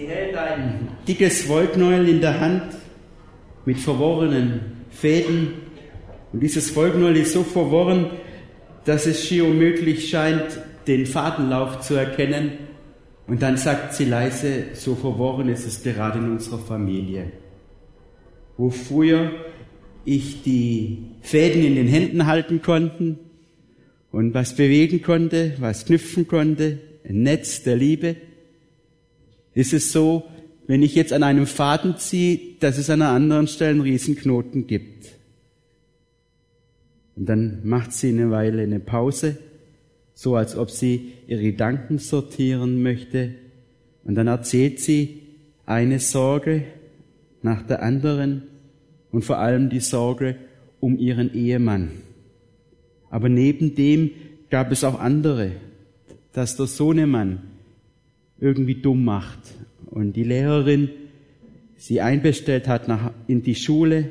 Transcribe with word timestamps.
Sie 0.00 0.06
hält 0.06 0.34
ein 0.34 0.88
dickes 1.06 1.46
Wollknäuel 1.46 2.08
in 2.08 2.22
der 2.22 2.40
Hand 2.40 2.62
mit 3.66 3.78
verworrenen 3.78 4.60
Fäden. 4.88 5.52
Und 6.32 6.42
dieses 6.42 6.74
Wollknäuel 6.74 7.18
ist 7.18 7.34
so 7.34 7.42
verworren, 7.42 8.06
dass 8.86 9.04
es 9.04 9.22
schier 9.22 9.44
unmöglich 9.44 10.08
scheint, 10.08 10.58
den 10.86 11.04
Fadenlauf 11.04 11.80
zu 11.80 11.96
erkennen. 11.96 12.52
Und 13.26 13.42
dann 13.42 13.58
sagt 13.58 13.92
sie 13.92 14.06
leise, 14.06 14.68
so 14.72 14.94
verworren 14.94 15.50
ist 15.50 15.66
es 15.66 15.82
gerade 15.82 16.18
in 16.18 16.30
unserer 16.30 16.60
Familie. 16.60 17.32
Wo 18.56 18.70
früher 18.70 19.32
ich 20.06 20.42
die 20.42 21.10
Fäden 21.20 21.62
in 21.62 21.74
den 21.74 21.88
Händen 21.88 22.24
halten 22.24 22.62
konnte 22.62 23.16
und 24.12 24.32
was 24.32 24.56
bewegen 24.56 25.02
konnte, 25.02 25.56
was 25.58 25.84
knüpfen 25.84 26.26
konnte, 26.26 26.78
ein 27.06 27.22
Netz 27.22 27.64
der 27.64 27.76
Liebe, 27.76 28.16
ist 29.54 29.72
es 29.72 29.92
so, 29.92 30.24
wenn 30.66 30.82
ich 30.82 30.94
jetzt 30.94 31.12
an 31.12 31.22
einem 31.22 31.46
Faden 31.46 31.96
ziehe, 31.96 32.38
dass 32.60 32.78
es 32.78 32.90
an 32.90 33.02
einer 33.02 33.10
anderen 33.10 33.48
Stelle 33.48 33.70
einen 33.70 33.80
Riesenknoten 33.80 34.66
gibt. 34.66 35.08
Und 37.16 37.26
dann 37.28 37.60
macht 37.64 37.92
sie 37.92 38.10
eine 38.10 38.30
Weile 38.30 38.62
eine 38.62 38.80
Pause, 38.80 39.38
so 40.14 40.36
als 40.36 40.56
ob 40.56 40.70
sie 40.70 41.12
ihre 41.26 41.42
Gedanken 41.42 41.98
sortieren 41.98 42.82
möchte. 42.82 43.34
Und 44.04 44.14
dann 44.14 44.26
erzählt 44.26 44.80
sie 44.80 45.22
eine 45.66 45.98
Sorge 45.98 46.64
nach 47.42 47.66
der 47.66 47.82
anderen 47.82 48.44
und 49.10 49.24
vor 49.24 49.38
allem 49.38 49.70
die 49.70 49.80
Sorge 49.80 50.36
um 50.78 50.98
ihren 50.98 51.34
Ehemann. 51.34 51.90
Aber 53.10 53.28
neben 53.28 53.74
dem 53.74 54.12
gab 54.50 54.70
es 54.72 54.84
auch 54.84 55.00
andere, 55.00 55.52
dass 56.32 56.56
der 56.56 56.66
Sohnemann 56.66 57.42
irgendwie 58.40 58.76
dumm 58.76 59.04
macht. 59.04 59.38
Und 59.86 60.14
die 60.14 60.24
Lehrerin 60.24 60.90
sie 61.76 62.00
einbestellt 62.00 62.68
hat 62.68 62.88
nach, 62.88 63.12
in 63.26 63.42
die 63.42 63.54
Schule 63.54 64.10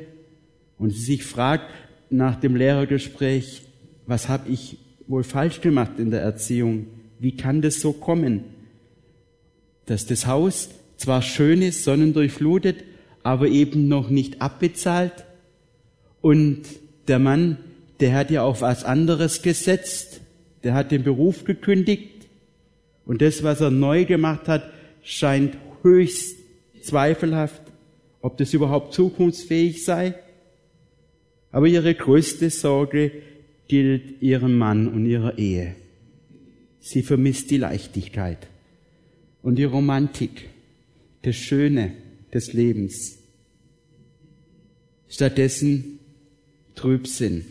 und 0.78 0.90
sie 0.90 1.00
sich 1.00 1.24
fragt 1.24 1.70
nach 2.10 2.36
dem 2.36 2.56
Lehrergespräch, 2.56 3.62
was 4.06 4.28
habe 4.28 4.50
ich 4.50 4.78
wohl 5.06 5.22
falsch 5.22 5.60
gemacht 5.60 5.98
in 5.98 6.10
der 6.10 6.20
Erziehung? 6.20 6.86
Wie 7.18 7.36
kann 7.36 7.62
das 7.62 7.80
so 7.80 7.92
kommen, 7.92 8.44
dass 9.86 10.06
das 10.06 10.26
Haus 10.26 10.70
zwar 10.96 11.22
schön 11.22 11.62
ist, 11.62 11.84
sonnendurchflutet, 11.84 12.84
aber 13.22 13.48
eben 13.48 13.88
noch 13.88 14.10
nicht 14.10 14.42
abbezahlt. 14.42 15.24
Und 16.20 16.62
der 17.08 17.18
Mann, 17.18 17.58
der 18.00 18.14
hat 18.14 18.30
ja 18.30 18.42
auf 18.42 18.62
was 18.62 18.84
anderes 18.84 19.42
gesetzt, 19.42 20.20
der 20.62 20.74
hat 20.74 20.90
den 20.90 21.02
Beruf 21.02 21.44
gekündigt 21.44 22.19
und 23.10 23.22
das, 23.22 23.42
was 23.42 23.60
er 23.60 23.72
neu 23.72 24.04
gemacht 24.04 24.46
hat, 24.46 24.70
scheint 25.02 25.58
höchst 25.82 26.36
zweifelhaft, 26.80 27.60
ob 28.20 28.38
das 28.38 28.54
überhaupt 28.54 28.94
zukunftsfähig 28.94 29.84
sei. 29.84 30.14
Aber 31.50 31.66
ihre 31.66 31.92
größte 31.92 32.50
Sorge 32.50 33.10
gilt 33.66 34.22
ihrem 34.22 34.56
Mann 34.56 34.86
und 34.86 35.06
ihrer 35.06 35.38
Ehe. 35.38 35.74
Sie 36.78 37.02
vermisst 37.02 37.50
die 37.50 37.56
Leichtigkeit 37.56 38.46
und 39.42 39.56
die 39.56 39.64
Romantik, 39.64 40.48
das 41.22 41.34
Schöne 41.34 41.90
des 42.32 42.52
Lebens. 42.52 43.18
Stattdessen 45.08 45.98
Trübsinn, 46.76 47.44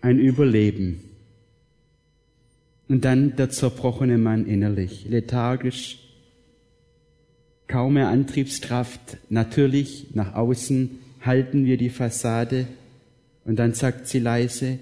ein 0.00 0.18
Überleben 0.18 1.13
und 2.94 3.04
dann 3.04 3.34
der 3.34 3.50
zerbrochene 3.50 4.18
Mann 4.18 4.46
innerlich, 4.46 5.06
lethargisch, 5.08 5.98
kaum 7.66 7.94
mehr 7.94 8.06
Antriebskraft. 8.06 9.16
Natürlich, 9.30 10.14
nach 10.14 10.34
außen 10.34 11.00
halten 11.20 11.64
wir 11.64 11.76
die 11.76 11.90
Fassade. 11.90 12.68
Und 13.44 13.56
dann 13.56 13.74
sagt 13.74 14.06
sie 14.06 14.20
leise, 14.20 14.78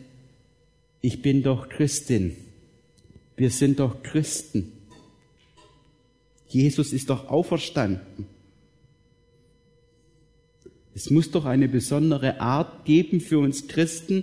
ich 1.01 1.23
bin 1.23 1.43
doch 1.43 1.71
Christin. 1.71 2.37
Wir 3.35 3.49
sind 3.49 3.81
doch 3.81 4.03
Christen. 4.03 4.73
Jesus 6.49 6.93
ist 6.93 7.09
doch 7.09 7.31
auferstanden. 7.31 8.27
Es 10.95 11.09
muss 11.09 11.31
doch 11.31 11.47
eine 11.47 11.67
besondere 11.67 12.43
Art 12.43 12.85
geben 12.85 13.23
für 13.23 13.39
uns 13.39 13.69
Christen, 13.69 14.23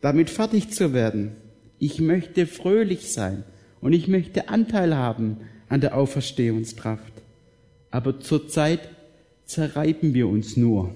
damit 0.00 0.30
fertig 0.30 0.70
zu 0.70 0.94
werden. 0.94 1.32
Ich 1.78 2.00
möchte 2.00 2.46
fröhlich 2.46 3.12
sein 3.12 3.44
und 3.80 3.92
ich 3.92 4.08
möchte 4.08 4.48
Anteil 4.48 4.96
haben 4.96 5.38
an 5.68 5.80
der 5.80 5.96
Auferstehungskraft. 5.96 7.12
Aber 7.90 8.20
zurzeit 8.20 8.80
zerreiben 9.44 10.14
wir 10.14 10.28
uns 10.28 10.56
nur. 10.56 10.94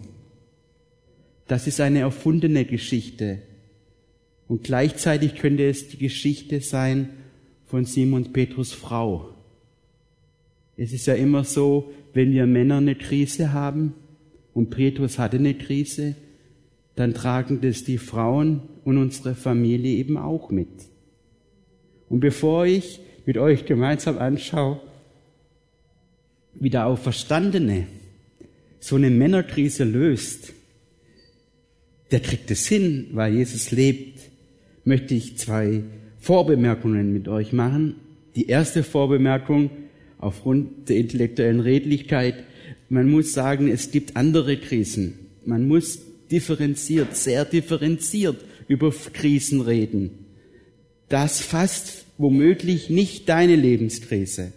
Das 1.47 1.67
ist 1.67 1.81
eine 1.81 2.01
erfundene 2.01 2.65
Geschichte. 2.65 3.43
Und 4.49 4.65
gleichzeitig 4.65 5.37
könnte 5.37 5.69
es 5.69 5.89
die 5.89 5.99
Geschichte 5.99 6.61
sein 6.61 7.11
von 7.67 7.85
Simon 7.85 8.33
Petrus 8.33 8.73
Frau. 8.73 9.31
Es 10.77 10.93
ist 10.93 11.07
ja 11.07 11.15
immer 11.15 11.45
so, 11.45 11.93
wenn 12.13 12.33
wir 12.33 12.47
Männer 12.47 12.79
eine 12.79 12.95
Krise 12.95 13.53
haben, 13.53 13.95
und 14.55 14.69
Petrus 14.69 15.19
hatte 15.19 15.39
eine 15.39 15.55
Krise, 15.55 16.15
dann 16.95 17.15
tragen 17.15 17.61
das 17.61 17.85
die 17.85 17.99
Frauen 17.99 18.63
und 18.85 18.99
unsere 18.99 19.35
Familie 19.35 19.97
eben 19.97 20.17
auch 20.17 20.51
mit. 20.51 20.69
Und 22.09 22.21
bevor 22.21 22.67
ich 22.67 23.01
mit 23.25 23.39
euch 23.39 23.65
gemeinsam 23.65 24.19
anschaue, 24.19 24.81
wie 26.55 26.71
der 26.71 26.87
Auferstandene 26.87 27.87
so 28.81 28.97
eine 28.97 29.11
Männerkrise 29.11 29.85
löst, 29.85 30.53
der 32.11 32.21
kriegt 32.21 32.51
es 32.51 32.67
hin, 32.67 33.09
weil 33.13 33.35
Jesus 33.35 33.71
lebt, 33.71 34.21
möchte 34.85 35.15
ich 35.15 35.39
zwei 35.39 35.83
Vorbemerkungen 36.19 37.13
mit 37.13 37.27
euch 37.29 37.53
machen. 37.53 37.97
Die 38.37 38.49
erste 38.49 38.83
Vorbemerkung 38.83 39.71
aufgrund 40.19 40.89
der 40.89 40.97
intellektuellen 40.97 41.61
Redlichkeit, 41.61 42.35
man 42.91 43.11
muss 43.11 43.33
sagen, 43.33 43.69
es 43.69 43.91
gibt 43.91 44.17
andere 44.17 44.59
Krisen. 44.59 45.15
Man 45.47 45.67
muss 45.67 46.01
differenziert, 46.33 47.17
sehr 47.17 47.45
differenziert 47.45 48.39
über 48.67 48.93
Krisen 49.13 49.61
reden. 49.61 50.11
Das 51.09 51.41
fasst 51.41 52.07
womöglich 52.17 52.89
nicht 52.89 53.29
deine 53.29 53.55
Lebenskrise. 53.55 54.53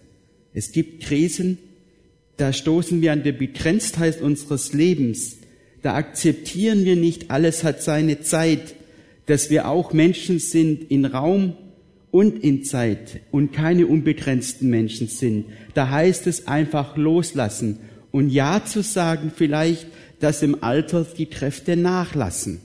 Es 0.54 0.72
gibt 0.72 1.04
Krisen, 1.04 1.58
da 2.38 2.54
stoßen 2.54 3.02
wir 3.02 3.12
an 3.12 3.24
der 3.24 3.34
Begrenztheit 3.34 4.22
unseres 4.22 4.74
Lebens. 4.74 5.38
Da 5.82 5.96
akzeptieren 5.96 6.86
wir 6.86 6.96
nicht, 6.96 7.30
alles 7.30 7.64
hat 7.64 7.82
seine 7.82 8.22
Zeit, 8.22 8.76
dass 9.26 9.50
wir 9.50 9.68
auch 9.68 9.92
Menschen 9.92 10.40
sind 10.40 10.90
in 10.90 11.06
Raum 11.06 11.58
und 12.12 12.42
in 12.44 12.64
Zeit 12.64 13.20
und 13.32 13.52
keine 13.52 13.88
unbegrenzten 13.88 14.70
Menschen 14.70 15.08
sind. 15.08 15.46
Da 15.74 15.90
heißt 15.90 16.28
es 16.28 16.48
einfach 16.48 16.96
loslassen 16.96 17.80
und 18.12 18.30
Ja 18.30 18.64
zu 18.64 18.82
sagen 18.82 19.32
vielleicht 19.36 19.88
dass 20.20 20.42
im 20.42 20.64
Alter 20.64 21.04
die 21.04 21.26
Kräfte 21.26 21.76
nachlassen. 21.76 22.62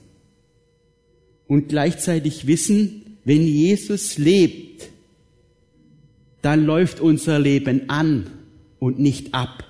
Und 1.47 1.69
gleichzeitig 1.69 2.47
wissen, 2.47 3.19
wenn 3.25 3.43
Jesus 3.43 4.19
lebt, 4.19 4.89
dann 6.43 6.65
läuft 6.65 7.01
unser 7.01 7.39
Leben 7.39 7.91
an 7.91 8.31
und 8.79 8.99
nicht 8.99 9.35
ab. 9.35 9.65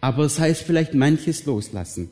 Aber 0.00 0.24
es 0.24 0.38
heißt 0.38 0.62
vielleicht 0.62 0.94
manches 0.94 1.44
loslassen. 1.46 2.10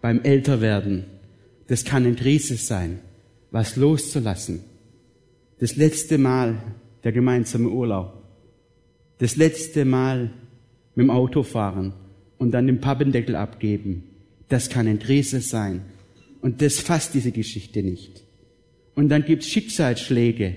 Beim 0.00 0.22
Älterwerden, 0.22 1.04
das 1.68 1.84
kann 1.84 2.04
ein 2.04 2.16
Krise 2.16 2.56
sein, 2.56 2.98
was 3.50 3.76
loszulassen. 3.76 4.60
Das 5.60 5.76
letzte 5.76 6.18
Mal 6.18 6.60
der 7.04 7.12
gemeinsame 7.12 7.68
Urlaub 7.68 8.23
das 9.18 9.36
letzte 9.36 9.84
Mal 9.84 10.30
mit 10.94 11.04
dem 11.04 11.10
Auto 11.10 11.42
fahren 11.42 11.94
und 12.38 12.52
dann 12.52 12.66
den 12.66 12.80
Pappendeckel 12.80 13.36
abgeben, 13.36 14.04
das 14.48 14.68
kann 14.68 14.86
ein 14.86 14.98
Riese 14.98 15.40
sein. 15.40 15.82
Und 16.40 16.60
das 16.60 16.78
fasst 16.78 17.14
diese 17.14 17.32
Geschichte 17.32 17.82
nicht. 17.82 18.22
Und 18.94 19.08
dann 19.08 19.24
gibt's 19.24 19.48
Schicksalsschläge, 19.48 20.56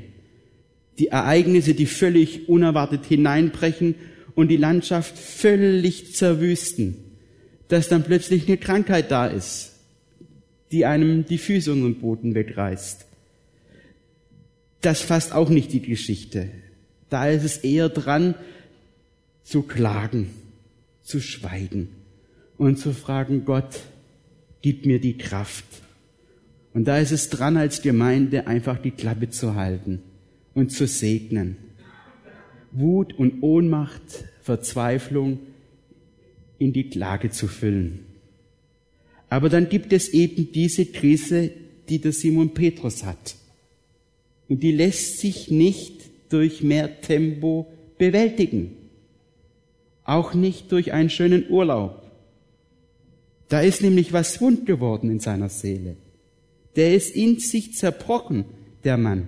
die 1.00 1.08
Ereignisse, 1.08 1.74
die 1.74 1.86
völlig 1.86 2.50
unerwartet 2.50 3.06
hineinbrechen 3.06 3.96
und 4.36 4.50
die 4.50 4.58
Landschaft 4.58 5.18
völlig 5.18 6.14
zerwüsten, 6.14 6.98
dass 7.70 7.88
dann 7.88 8.04
plötzlich 8.04 8.48
eine 8.48 8.58
Krankheit 8.58 9.12
da 9.12 9.28
ist, 9.28 9.74
die 10.72 10.86
einem 10.86 11.26
die 11.26 11.38
Füße 11.38 11.72
unter 11.72 11.86
den 11.86 12.00
Boden 12.00 12.36
wegreißt. 12.36 13.06
Das 14.82 15.02
fasst 15.02 15.34
auch 15.34 15.50
nicht 15.50 15.74
die 15.74 15.82
Geschichte. 15.82 16.50
Da 17.10 17.28
ist 17.30 17.44
es 17.44 17.58
eher 17.58 17.90
dran, 17.90 18.36
zu 19.44 19.64
klagen, 19.64 20.30
zu 21.04 21.22
schweigen 21.22 21.90
und 22.58 22.78
zu 22.78 22.94
fragen, 22.94 23.46
Gott, 23.46 23.80
gib 24.62 24.86
mir 24.86 25.00
die 25.00 25.18
Kraft. 25.18 25.66
Und 26.74 26.86
da 26.86 26.98
ist 26.98 27.12
es 27.12 27.30
dran, 27.30 27.56
als 27.58 27.82
Gemeinde 27.82 28.48
einfach 28.48 28.78
die 28.78 28.92
Klappe 28.92 29.30
zu 29.30 29.56
halten 29.56 30.02
und 30.54 30.72
zu 30.72 30.86
segnen. 30.86 31.56
Wut 32.72 33.14
und 33.18 33.42
Ohnmacht, 33.42 34.26
Verzweiflung 34.42 35.40
in 36.60 36.74
die 36.74 36.90
Klage 36.90 37.30
zu 37.30 37.48
füllen. 37.48 38.06
Aber 39.30 39.50
dann 39.50 39.70
gibt 39.70 39.94
es 39.94 40.10
eben 40.10 40.52
diese 40.52 40.86
Krise, 40.86 41.52
die 41.90 42.00
der 42.00 42.12
Simon 42.12 42.54
Petrus 42.54 43.04
hat. 43.04 43.36
Und 44.50 44.64
die 44.64 44.72
lässt 44.72 45.20
sich 45.20 45.50
nicht 45.52 45.97
durch 46.30 46.64
mehr 46.64 47.02
Tempo 47.02 47.68
bewältigen. 47.98 48.76
Auch 50.04 50.34
nicht 50.34 50.72
durch 50.72 50.94
einen 50.94 51.10
schönen 51.10 51.50
Urlaub. 51.50 52.04
Da 53.50 53.62
ist 53.62 53.82
nämlich 53.82 54.14
was 54.14 54.42
wund 54.42 54.66
geworden 54.66 55.10
in 55.10 55.20
seiner 55.20 55.50
Seele. 55.50 55.96
Der 56.76 56.94
ist 56.94 57.16
in 57.16 57.40
sich 57.40 57.76
zerbrochen, 57.76 58.46
der 58.84 58.98
Mann. 58.98 59.28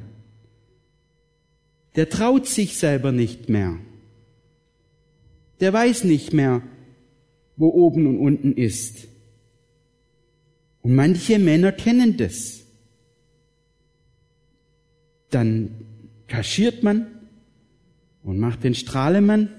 Der 1.95 2.09
traut 2.09 2.47
sich 2.47 2.77
selber 2.77 3.11
nicht 3.11 3.49
mehr. 3.49 3.77
Der 5.59 5.73
weiß 5.73 6.03
nicht 6.03 6.33
mehr, 6.33 6.61
wo 7.57 7.69
oben 7.69 8.07
und 8.07 8.19
unten 8.19 8.53
ist. 8.53 9.07
Und 10.81 10.95
manche 10.95 11.39
Männer 11.39 11.71
kennen 11.71 12.15
das. 12.17 12.63
Dann 15.29 15.71
kaschiert 16.29 16.83
man 16.83 17.07
und 18.23 18.39
macht 18.39 18.63
den 18.63 18.75
Strahlemann, 18.75 19.49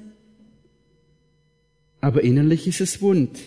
aber 2.00 2.22
innerlich 2.22 2.66
ist 2.66 2.80
es 2.80 3.02
wund. 3.02 3.38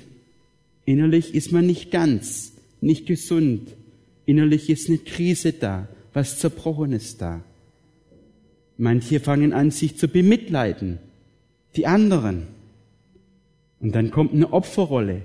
Innerlich 0.85 1.33
ist 1.33 1.51
man 1.51 1.65
nicht 1.65 1.91
ganz, 1.91 2.53
nicht 2.81 3.07
gesund. 3.07 3.69
Innerlich 4.25 4.69
ist 4.69 4.89
eine 4.89 4.99
Krise 4.99 5.53
da, 5.53 5.87
was 6.13 6.39
Zerbrochenes 6.39 7.17
da. 7.17 7.41
Manche 8.77 9.19
fangen 9.19 9.53
an, 9.53 9.71
sich 9.71 9.97
zu 9.97 10.07
bemitleiden, 10.07 10.99
die 11.75 11.87
anderen. 11.87 12.47
Und 13.79 13.95
dann 13.95 14.11
kommt 14.11 14.33
eine 14.33 14.51
Opferrolle. 14.51 15.21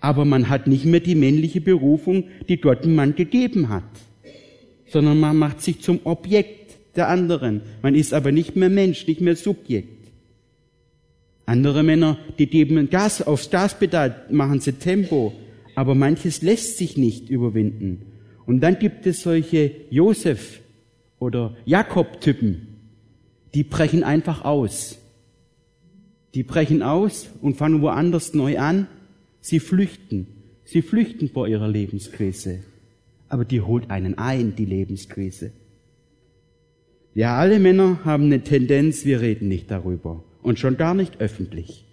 Aber 0.00 0.24
man 0.24 0.48
hat 0.48 0.66
nicht 0.66 0.84
mehr 0.84 1.00
die 1.00 1.14
männliche 1.14 1.60
Berufung, 1.60 2.24
die 2.48 2.58
Gott 2.58 2.84
dem 2.84 2.94
Mann 2.94 3.16
gegeben 3.16 3.70
hat, 3.70 3.84
sondern 4.86 5.18
man 5.18 5.36
macht 5.36 5.62
sich 5.62 5.80
zum 5.80 6.00
Objekt 6.04 6.65
der 6.96 7.08
anderen. 7.08 7.62
Man 7.82 7.94
ist 7.94 8.12
aber 8.12 8.32
nicht 8.32 8.56
mehr 8.56 8.70
Mensch, 8.70 9.06
nicht 9.06 9.20
mehr 9.20 9.36
Subjekt. 9.36 10.08
Andere 11.46 11.82
Männer, 11.82 12.18
die 12.38 12.48
geben 12.48 12.90
Gas 12.90 13.22
aufs 13.22 13.50
Gaspedal, 13.50 14.26
machen 14.30 14.60
sie 14.60 14.72
Tempo, 14.72 15.32
aber 15.76 15.94
manches 15.94 16.42
lässt 16.42 16.76
sich 16.76 16.96
nicht 16.96 17.30
überwinden. 17.30 18.02
Und 18.46 18.60
dann 18.60 18.78
gibt 18.78 19.06
es 19.06 19.22
solche 19.22 19.72
Josef 19.90 20.60
oder 21.18 21.56
Jakob-Typen, 21.64 22.68
die 23.54 23.62
brechen 23.62 24.04
einfach 24.04 24.44
aus. 24.44 24.98
Die 26.34 26.42
brechen 26.42 26.82
aus 26.82 27.30
und 27.40 27.56
fangen 27.56 27.80
woanders 27.80 28.34
neu 28.34 28.58
an. 28.58 28.88
Sie 29.40 29.60
flüchten. 29.60 30.26
Sie 30.64 30.82
flüchten 30.82 31.30
vor 31.30 31.48
ihrer 31.48 31.66
Lebenskrise. 31.66 32.60
Aber 33.28 33.46
die 33.46 33.62
holt 33.62 33.90
einen 33.90 34.18
ein, 34.18 34.54
die 34.54 34.66
Lebenskrise. 34.66 35.52
Ja, 37.16 37.38
alle 37.38 37.58
Männer 37.60 38.04
haben 38.04 38.24
eine 38.24 38.42
Tendenz, 38.42 39.06
wir 39.06 39.22
reden 39.22 39.48
nicht 39.48 39.70
darüber 39.70 40.22
und 40.42 40.58
schon 40.58 40.76
gar 40.76 40.92
nicht 40.92 41.18
öffentlich. 41.18 41.86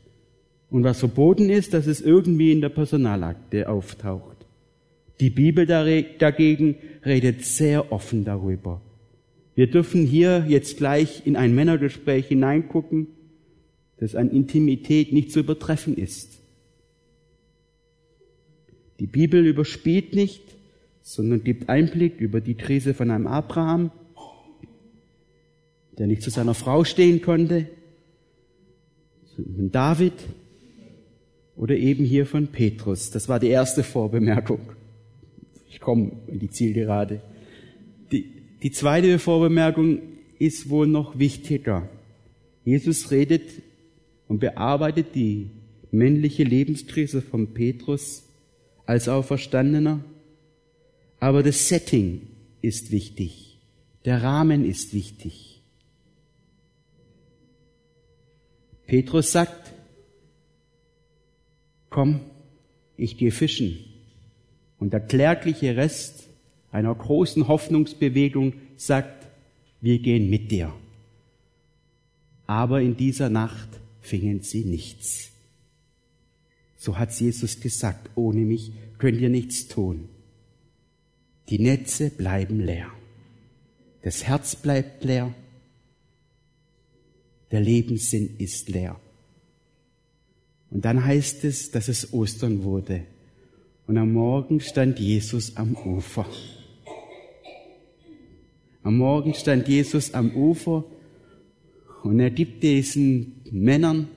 Und 0.70 0.84
was 0.84 1.00
verboten 1.00 1.50
ist, 1.50 1.74
dass 1.74 1.88
es 1.88 2.02
irgendwie 2.02 2.52
in 2.52 2.60
der 2.60 2.68
Personalakte 2.68 3.70
auftaucht. 3.70 4.36
Die 5.22 5.30
Bibel 5.30 5.66
dagegen 5.66 6.76
redet 7.06 7.46
sehr 7.46 7.94
offen 7.94 8.26
darüber. 8.26 8.82
Wir 9.56 9.68
dürfen 9.68 10.06
hier 10.06 10.44
jetzt 10.50 10.76
gleich 10.76 11.26
in 11.26 11.38
ein 11.38 11.56
Männergespräch 11.56 12.28
hineingucken, 12.28 13.08
das 14.00 14.16
an 14.16 14.30
Intimität 14.30 15.14
nicht 15.14 15.32
zu 15.32 15.40
übertreffen 15.40 15.96
ist. 15.96 16.42
Die 19.00 19.08
Bibel 19.08 19.46
überspielt 19.46 20.16
nicht, 20.16 20.44
sondern 21.02 21.46
gibt 21.46 21.70
Einblick 21.70 22.20
über 22.20 22.42
die 22.42 22.56
Krise 22.56 22.94
von 22.94 23.10
einem 23.10 23.28
Abraham, 23.28 23.92
der 25.98 26.08
nicht 26.08 26.22
zu 26.22 26.30
seiner 26.30 26.54
Frau 26.54 26.84
stehen 26.84 27.22
konnte, 27.22 27.68
von 29.36 29.72
David 29.72 30.14
oder 31.56 31.76
eben 31.76 32.04
hier 32.04 32.26
von 32.26 32.48
Petrus. 32.48 33.12
Das 33.12 33.30
war 33.30 33.40
die 33.40 33.48
erste 33.48 33.84
Vorbemerkung. 33.84 34.60
Ich 35.70 35.80
komme 35.80 36.12
in 36.28 36.40
die 36.40 36.50
Zielgerade. 36.50 37.22
Die, 38.12 38.26
die 38.62 38.72
zweite 38.72 39.18
Vorbemerkung 39.20 40.02
ist 40.40 40.70
wohl 40.70 40.88
noch 40.88 41.18
wichtiger. 41.18 41.90
Jesus 42.64 43.12
redet 43.12 43.50
und 44.28 44.40
bearbeitet 44.40 45.16
die 45.16 45.50
männliche 45.92 46.44
Lebenskrise 46.44 47.22
von 47.22 47.54
Petrus 47.54 48.24
als 48.86 49.08
Auferstandener. 49.08 50.04
Aber 51.20 51.44
das 51.44 51.70
Setting 51.70 52.22
ist 52.62 52.92
wichtig. 52.92 53.60
Der 54.06 54.22
Rahmen 54.24 54.66
ist 54.66 54.94
wichtig. 54.94 55.53
Petrus 58.86 59.32
sagt, 59.32 59.74
komm, 61.90 62.22
ich 62.98 63.18
gehe 63.18 63.32
fischen. 63.32 63.78
Und 64.80 64.94
der 64.94 65.00
klägliche 65.00 65.78
Rest 65.78 66.28
einer 66.72 66.94
großen 66.94 67.48
Hoffnungsbewegung 67.48 68.54
sagt, 68.76 69.28
wir 69.80 70.00
gehen 70.00 70.30
mit 70.30 70.52
dir. 70.52 70.74
Aber 72.48 72.82
in 72.82 72.98
dieser 72.98 73.30
Nacht 73.30 73.70
fingen 74.02 74.42
sie 74.42 74.66
nichts. 74.66 75.32
So 76.78 76.98
hat 76.98 77.18
Jesus 77.18 77.62
gesagt, 77.62 78.10
ohne 78.16 78.42
mich 78.42 78.74
könnt 78.98 79.22
ihr 79.22 79.30
nichts 79.30 79.68
tun. 79.68 80.10
Die 81.50 81.60
Netze 81.60 82.10
bleiben 82.10 82.60
leer. 82.60 82.88
Das 84.02 84.26
Herz 84.26 84.56
bleibt 84.56 85.04
leer 85.04 85.34
der 87.54 87.62
Lebenssinn 87.62 88.36
ist 88.40 88.68
leer. 88.70 89.00
Und 90.72 90.84
dann 90.84 91.06
heißt 91.06 91.44
es, 91.44 91.70
dass 91.70 91.88
es 91.88 92.12
Ostern 92.12 92.64
wurde. 92.64 93.04
Und 93.86 94.00
am 94.00 94.12
Morgen 94.12 94.60
stand 94.60 94.98
Jesus 94.98 95.56
am 95.56 95.76
Ufer. 95.76 96.26
Am 98.82 98.98
Morgen 98.98 99.36
stand 99.36 99.68
Jesus 99.68 100.16
am 100.16 100.36
Ufer 100.36 100.84
und 102.02 102.20
er 102.20 102.32
gibt 102.32 102.64
diesen 102.64 103.36
Männern 103.52 104.08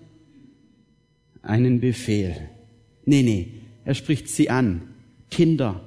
einen 1.42 1.78
Befehl. 1.78 2.48
Nee, 3.04 3.22
nee, 3.22 3.48
er 3.84 3.94
spricht 3.94 4.30
sie 4.30 4.48
an. 4.48 4.94
Kinder, 5.30 5.86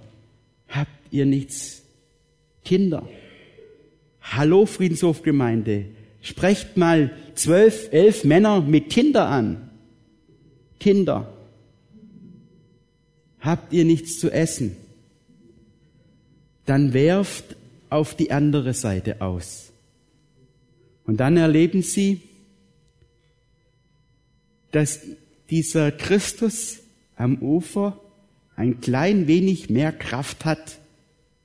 habt 0.68 1.12
ihr 1.12 1.26
nichts? 1.26 1.82
Kinder. 2.64 3.10
Hallo 4.22 4.68
Friedenshofgemeinde, 4.68 5.86
Sprecht 6.22 6.76
mal 6.76 7.12
zwölf, 7.40 7.92
elf 7.92 8.24
Männer 8.24 8.62
mit 8.62 8.90
Kinder 8.90 9.28
an. 9.28 9.70
Kinder, 10.80 11.34
habt 13.40 13.74
ihr 13.74 13.86
nichts 13.86 14.20
zu 14.20 14.30
essen? 14.30 14.76
Dann 16.66 16.94
werft 16.94 17.56
auf 17.90 18.16
die 18.16 18.32
andere 18.32 18.74
Seite 18.74 19.22
aus. 19.22 19.72
Und 21.06 21.18
dann 21.18 21.38
erleben 21.38 21.82
sie, 21.82 22.22
dass 24.72 25.02
dieser 25.50 25.92
Christus 25.92 26.80
am 27.16 27.38
Ufer 27.42 28.00
ein 28.56 28.82
klein 28.82 29.28
wenig 29.28 29.70
mehr 29.70 29.92
Kraft 29.92 30.46
hat 30.46 30.78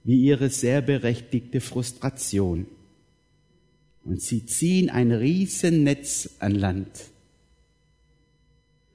wie 0.03 0.21
ihre 0.21 0.51
sehr 0.51 0.83
berechtigte 0.83 1.61
Frustration 1.61 2.67
und 4.05 4.21
sie 4.21 4.45
ziehen 4.47 4.91
ein 4.91 5.13
Riesennetz 5.13 6.37
an 6.39 6.55
Land. 6.55 6.89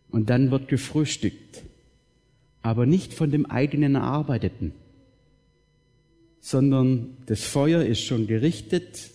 Und 0.09 0.29
dann 0.29 0.51
wird 0.51 0.67
gefrühstückt, 0.67 1.63
aber 2.61 2.85
nicht 2.85 3.13
von 3.13 3.31
dem 3.31 3.45
eigenen 3.45 3.95
Erarbeiteten, 3.95 4.73
sondern 6.39 7.17
das 7.25 7.43
Feuer 7.43 7.83
ist 7.83 8.01
schon 8.01 8.27
gerichtet, 8.27 9.11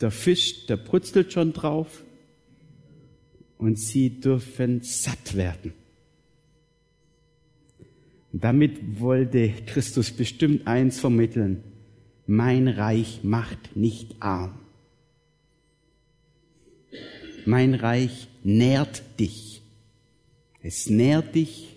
der 0.00 0.10
Fisch, 0.10 0.66
der 0.66 0.76
brutzelt 0.76 1.32
schon 1.32 1.52
drauf 1.52 2.04
und 3.58 3.78
sie 3.78 4.20
dürfen 4.20 4.80
satt 4.82 5.36
werden. 5.36 5.72
Damit 8.32 9.00
wollte 9.00 9.50
Christus 9.66 10.10
bestimmt 10.10 10.66
eins 10.66 10.98
vermitteln. 10.98 11.62
Mein 12.26 12.66
Reich 12.66 13.20
macht 13.22 13.76
nicht 13.76 14.16
arm. 14.20 14.63
Mein 17.46 17.74
Reich 17.74 18.28
nährt 18.42 19.02
dich. 19.18 19.62
Es 20.62 20.88
nährt 20.88 21.34
dich 21.34 21.76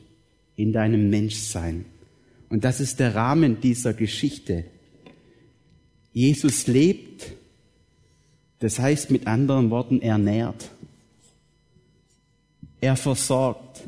in 0.56 0.74
deinem 0.74 1.10
Menschsein. 1.10 1.86
Und 2.50 2.64
das 2.64 2.80
ist 2.80 3.00
der 3.00 3.16
Rahmen 3.16 3.60
dieser 3.60 3.94
Geschichte. 3.94 4.66
Jesus 6.14 6.68
lebt 6.68 7.34
Das 8.60 8.80
heißt 8.80 9.12
mit 9.12 9.28
anderen 9.28 9.70
Worten, 9.70 10.02
er 10.02 10.18
nährt. 10.18 10.72
Er 12.82 12.96
versorgt. 12.96 13.84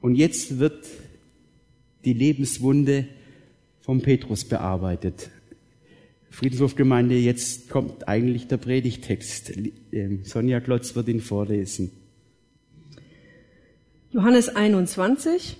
Und 0.00 0.16
jetzt 0.16 0.58
wird 0.58 0.84
die 2.04 2.12
Lebenswunde 2.12 3.06
vom 3.80 4.00
Petrus 4.00 4.44
bearbeitet. 4.44 5.30
Friedenshofgemeinde, 6.30 7.14
jetzt 7.14 7.68
kommt 7.68 8.08
eigentlich 8.08 8.46
der 8.46 8.56
Predigtext. 8.56 9.52
Ähm, 9.92 10.24
Sonja 10.24 10.60
Klotz 10.60 10.96
wird 10.96 11.08
ihn 11.08 11.20
vorlesen. 11.20 11.90
Johannes 14.12 14.48
21, 14.48 15.56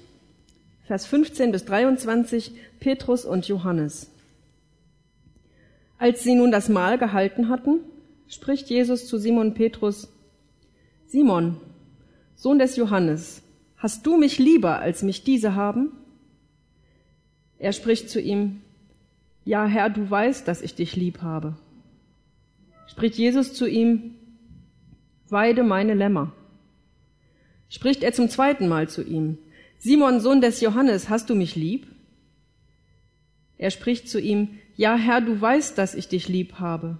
Vers 0.86 1.06
15 1.06 1.52
bis 1.52 1.64
23, 1.64 2.52
Petrus 2.80 3.24
und 3.24 3.48
Johannes. 3.48 4.10
Als 5.98 6.22
sie 6.22 6.34
nun 6.34 6.50
das 6.50 6.68
Mahl 6.68 6.98
gehalten 6.98 7.48
hatten, 7.48 7.80
spricht 8.28 8.68
Jesus 8.70 9.06
zu 9.06 9.18
Simon 9.18 9.54
Petrus, 9.54 10.08
Simon, 11.06 11.58
Sohn 12.34 12.58
des 12.58 12.76
Johannes, 12.76 13.42
hast 13.76 14.06
du 14.06 14.16
mich 14.16 14.38
lieber, 14.38 14.80
als 14.80 15.02
mich 15.02 15.22
diese 15.22 15.54
haben? 15.54 15.92
Er 17.62 17.72
spricht 17.72 18.10
zu 18.10 18.20
ihm, 18.20 18.60
Ja, 19.44 19.66
Herr, 19.66 19.88
du 19.88 20.10
weißt, 20.10 20.48
dass 20.48 20.62
ich 20.62 20.74
dich 20.74 20.96
lieb 20.96 21.22
habe. 21.22 21.56
Spricht 22.88 23.14
Jesus 23.14 23.54
zu 23.54 23.68
ihm, 23.68 24.16
Weide 25.28 25.62
meine 25.62 25.94
Lämmer. 25.94 26.32
Spricht 27.68 28.02
er 28.02 28.12
zum 28.12 28.28
zweiten 28.28 28.66
Mal 28.66 28.88
zu 28.88 29.04
ihm, 29.04 29.38
Simon, 29.78 30.18
Sohn 30.18 30.40
des 30.40 30.60
Johannes, 30.60 31.08
hast 31.08 31.30
du 31.30 31.36
mich 31.36 31.54
lieb? 31.54 31.86
Er 33.58 33.70
spricht 33.70 34.08
zu 34.08 34.20
ihm, 34.20 34.58
Ja, 34.74 34.96
Herr, 34.96 35.20
du 35.20 35.40
weißt, 35.40 35.78
dass 35.78 35.94
ich 35.94 36.08
dich 36.08 36.26
lieb 36.26 36.54
habe. 36.54 36.98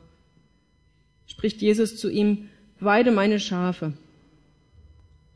Spricht 1.26 1.60
Jesus 1.60 1.96
zu 1.96 2.08
ihm, 2.08 2.48
Weide 2.78 3.10
meine 3.10 3.40
Schafe. 3.40 3.94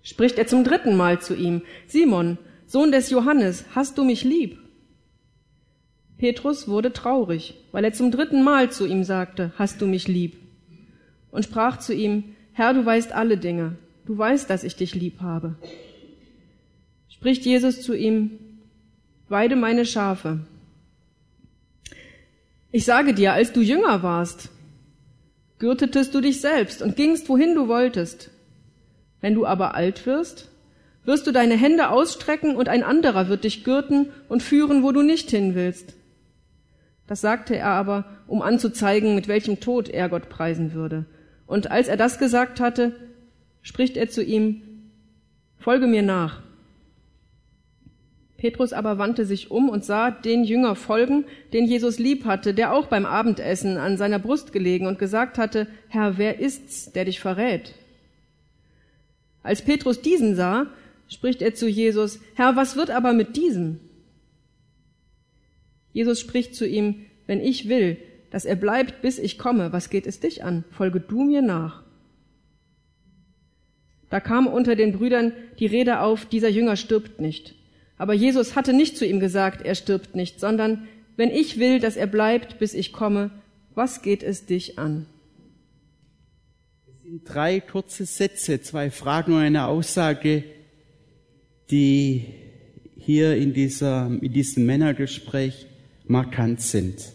Spricht 0.04 0.38
er 0.38 0.47
zum 0.47 0.62
dritten 0.62 0.97
Mal 0.97 1.21
zu 1.21 1.35
ihm, 1.35 1.62
Simon, 1.88 2.38
Sohn 2.68 2.92
des 2.92 3.11
Johannes, 3.11 3.64
hast 3.75 3.99
du 3.99 4.04
mich 4.04 4.23
lieb? 4.23 4.61
Petrus 6.18 6.66
wurde 6.66 6.92
traurig, 6.92 7.54
weil 7.73 7.85
er 7.85 7.92
zum 7.92 8.11
dritten 8.11 8.42
Mal 8.42 8.70
zu 8.70 8.87
ihm 8.87 9.04
sagte, 9.04 9.52
hast 9.58 9.80
du 9.82 9.87
mich 9.87 10.08
lieb? 10.08 10.37
Und 11.30 11.44
sprach 11.44 11.78
zu 11.78 11.92
ihm, 11.92 12.37
Herr, 12.52 12.73
du 12.73 12.87
weißt 12.87 13.12
alle 13.12 13.37
Dinge, 13.37 13.76
du 14.06 14.16
weißt, 14.16 14.49
dass 14.49 14.64
ich 14.64 14.76
dich 14.76 14.94
lieb 14.94 15.20
habe. 15.20 15.56
Spricht 17.08 17.44
Jesus 17.44 17.82
zu 17.82 17.94
ihm, 17.94 18.30
weide 19.28 19.56
meine 19.56 19.85
Schafe. 19.85 20.40
Ich 22.73 22.87
sage 22.87 23.12
dir, 23.12 23.35
als 23.35 23.52
du 23.52 23.61
jünger 23.61 24.02
warst, 24.02 24.49
gürtetest 25.58 26.14
du 26.14 26.23
dich 26.23 26.40
selbst 26.40 26.80
und 26.80 26.96
gingst, 26.96 27.28
wohin 27.28 27.54
du 27.54 27.68
wolltest. 27.68 28.30
Wenn 29.20 29.35
du 29.35 29.44
aber 29.44 29.75
alt 29.75 30.06
wirst, 30.06 30.49
wirst 31.04 31.26
du 31.26 31.32
deine 31.32 31.56
Hände 31.56 31.90
ausstrecken 31.90 32.56
und 32.56 32.68
ein 32.68 32.82
anderer 32.82 33.28
wird 33.28 33.44
dich 33.44 33.64
gürten 33.64 34.11
und 34.28 34.42
führen, 34.42 34.82
wo 34.82 34.92
du 34.92 35.02
nicht 35.02 35.30
hin 35.30 35.54
willst. 35.54 35.94
Das 37.07 37.21
sagte 37.21 37.57
er 37.57 37.69
aber, 37.69 38.05
um 38.27 38.43
anzuzeigen, 38.43 39.15
mit 39.15 39.29
welchem 39.29 39.61
Tod 39.61 39.89
er 39.89 40.09
Gott 40.09 40.29
preisen 40.29 40.73
würde. 40.73 41.07
Und 41.47 41.71
als 41.71 41.89
er 41.89 41.97
das 41.97 42.19
gesagt 42.19 42.61
hatte, 42.61 42.93
spricht 43.63 43.97
er 43.97 44.09
zu 44.09 44.23
ihm, 44.23 44.63
Folge 45.59 45.87
mir 45.87 46.03
nach. 46.03 46.43
Petrus 48.37 48.73
aber 48.73 48.99
wandte 48.99 49.25
sich 49.25 49.51
um 49.51 49.69
und 49.69 49.85
sah 49.85 50.11
den 50.11 50.45
Jünger 50.45 50.77
folgen, 50.77 51.25
den 51.53 51.65
Jesus 51.65 51.99
lieb 51.99 52.25
hatte, 52.25 52.55
der 52.55 52.73
auch 52.73 52.87
beim 52.87 53.07
Abendessen 53.07 53.79
an 53.79 53.97
seiner 53.97 54.19
Brust 54.19 54.53
gelegen 54.53 54.87
und 54.87 54.99
gesagt 54.99 55.39
hatte, 55.39 55.67
Herr, 55.89 56.19
wer 56.19 56.39
ist's, 56.39 56.93
der 56.93 57.07
dich 57.07 57.19
verrät? 57.19 57.75
Als 59.43 59.63
Petrus 59.63 60.03
diesen 60.03 60.37
sah, 60.37 60.67
spricht 61.09 61.41
er 61.41 61.55
zu 61.55 61.69
Jesus, 61.69 62.21
Herr, 62.35 62.57
was 62.57 62.77
wird 62.77 62.91
aber 62.91 63.13
mit 63.13 63.37
diesem? 63.37 63.81
Jesus 65.97 66.21
spricht 66.21 66.55
zu 66.55 66.67
ihm, 66.67 67.07
wenn 67.26 67.41
ich 67.41 67.71
will, 67.71 67.97
dass 68.31 68.45
er 68.45 68.57
bleibt, 68.57 69.00
bis 69.00 69.19
ich 69.19 69.38
komme, 69.38 69.73
was 69.73 69.88
geht 69.88 70.07
es 70.07 70.21
dich 70.21 70.45
an? 70.45 70.62
Folge 70.71 71.00
du 71.00 71.25
mir 71.25 71.41
nach. 71.41 71.85
Da 74.11 74.21
kam 74.21 74.47
unter 74.47 74.76
den 74.76 74.93
Brüdern 74.93 75.33
die 75.59 75.65
Rede 75.65 76.00
auf, 76.00 76.26
dieser 76.26 76.50
Jünger 76.50 76.76
stirbt 76.76 77.19
nicht. 77.19 77.55
Aber 77.97 78.12
Jesus 78.12 78.57
hatte 78.57 78.75
nicht 78.75 78.99
zu 78.99 79.07
ihm 79.07 79.21
gesagt, 79.21 79.65
er 79.65 79.75
stirbt 79.75 80.15
nicht, 80.15 80.38
sondern 80.38 80.87
wenn 81.17 81.31
ich 81.31 81.59
will, 81.59 81.81
dass 81.81 81.97
er 81.97 82.09
bleibt, 82.09 82.59
bis 82.59 82.75
ich 82.75 82.93
komme, 82.93 83.31
was 83.75 84.03
geht 84.03 84.23
es 84.23 84.45
dich 84.45 84.79
an? 84.79 85.07
Es 86.87 87.05
sind 87.05 87.23
drei 87.25 87.61
kurze 87.61 88.05
Sätze, 88.05 88.61
zwei 88.61 88.91
Fragen 88.91 89.33
und 89.33 89.38
eine 89.38 89.65
Aussage, 89.65 90.45
die 91.71 92.26
hier 92.99 93.35
in, 93.37 93.55
dieser, 93.55 94.09
in 94.09 94.35
diesem 94.35 94.67
Männergespräch 94.67 95.69
markant 96.09 96.61
sind. 96.61 97.13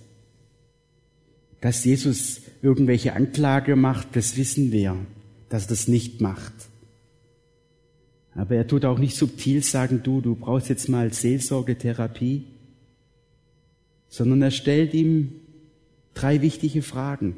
Dass 1.62 1.86
Jesus 1.86 2.42
irgendwelche 2.62 3.14
Anklage 3.14 3.76
macht, 3.76 4.16
das 4.16 4.38
wissen 4.38 4.72
wir, 4.72 4.98
dass 5.50 5.66
er 5.66 5.70
das 5.70 5.88
nicht 5.88 6.22
macht. 6.22 6.54
Aber 8.34 8.56
er 8.56 8.68
tut 8.68 8.86
auch 8.86 8.98
nicht 8.98 9.16
subtil 9.16 9.62
sagen, 9.64 10.02
du, 10.04 10.22
du 10.22 10.36
brauchst 10.36 10.70
jetzt 10.70 10.90
mal 10.90 11.12
Seelsorgetherapie, 11.12 12.46
sondern 14.08 14.42
er 14.42 14.52
stellt 14.52 14.94
ihm 14.94 15.34
drei 16.14 16.42
wichtige 16.42 16.82
Fragen. 16.82 17.36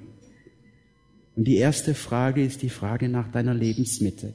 Und 1.35 1.45
die 1.45 1.55
erste 1.55 1.95
Frage 1.95 2.43
ist 2.43 2.61
die 2.61 2.69
Frage 2.69 3.09
nach 3.09 3.31
deiner 3.31 3.53
Lebensmitte. 3.53 4.33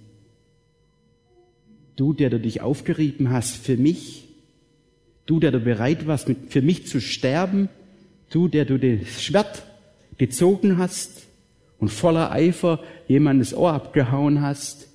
Du, 1.96 2.12
der 2.12 2.30
du 2.30 2.40
dich 2.40 2.60
aufgerieben 2.60 3.30
hast 3.30 3.56
für 3.56 3.76
mich, 3.76 4.27
Du, 5.28 5.38
der 5.40 5.52
du 5.52 5.60
bereit 5.60 6.06
warst, 6.06 6.32
für 6.48 6.62
mich 6.62 6.86
zu 6.86 7.02
sterben, 7.02 7.68
du, 8.30 8.48
der 8.48 8.64
du 8.64 8.78
das 8.78 9.22
Schwert 9.22 9.62
gezogen 10.16 10.78
hast 10.78 11.26
und 11.78 11.90
voller 11.90 12.32
Eifer 12.32 12.82
jemandes 13.08 13.52
Ohr 13.52 13.74
abgehauen 13.74 14.40
hast, 14.40 14.88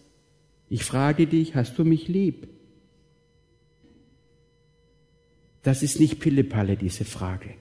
ich 0.69 0.83
frage 0.83 1.27
dich, 1.27 1.53
hast 1.53 1.77
du 1.77 1.85
mich 1.85 2.07
lieb? 2.07 2.47
Das 5.61 5.83
ist 5.83 5.99
nicht 5.99 6.19
Pillepalle, 6.19 6.77
diese 6.77 7.05
Frage. 7.05 7.51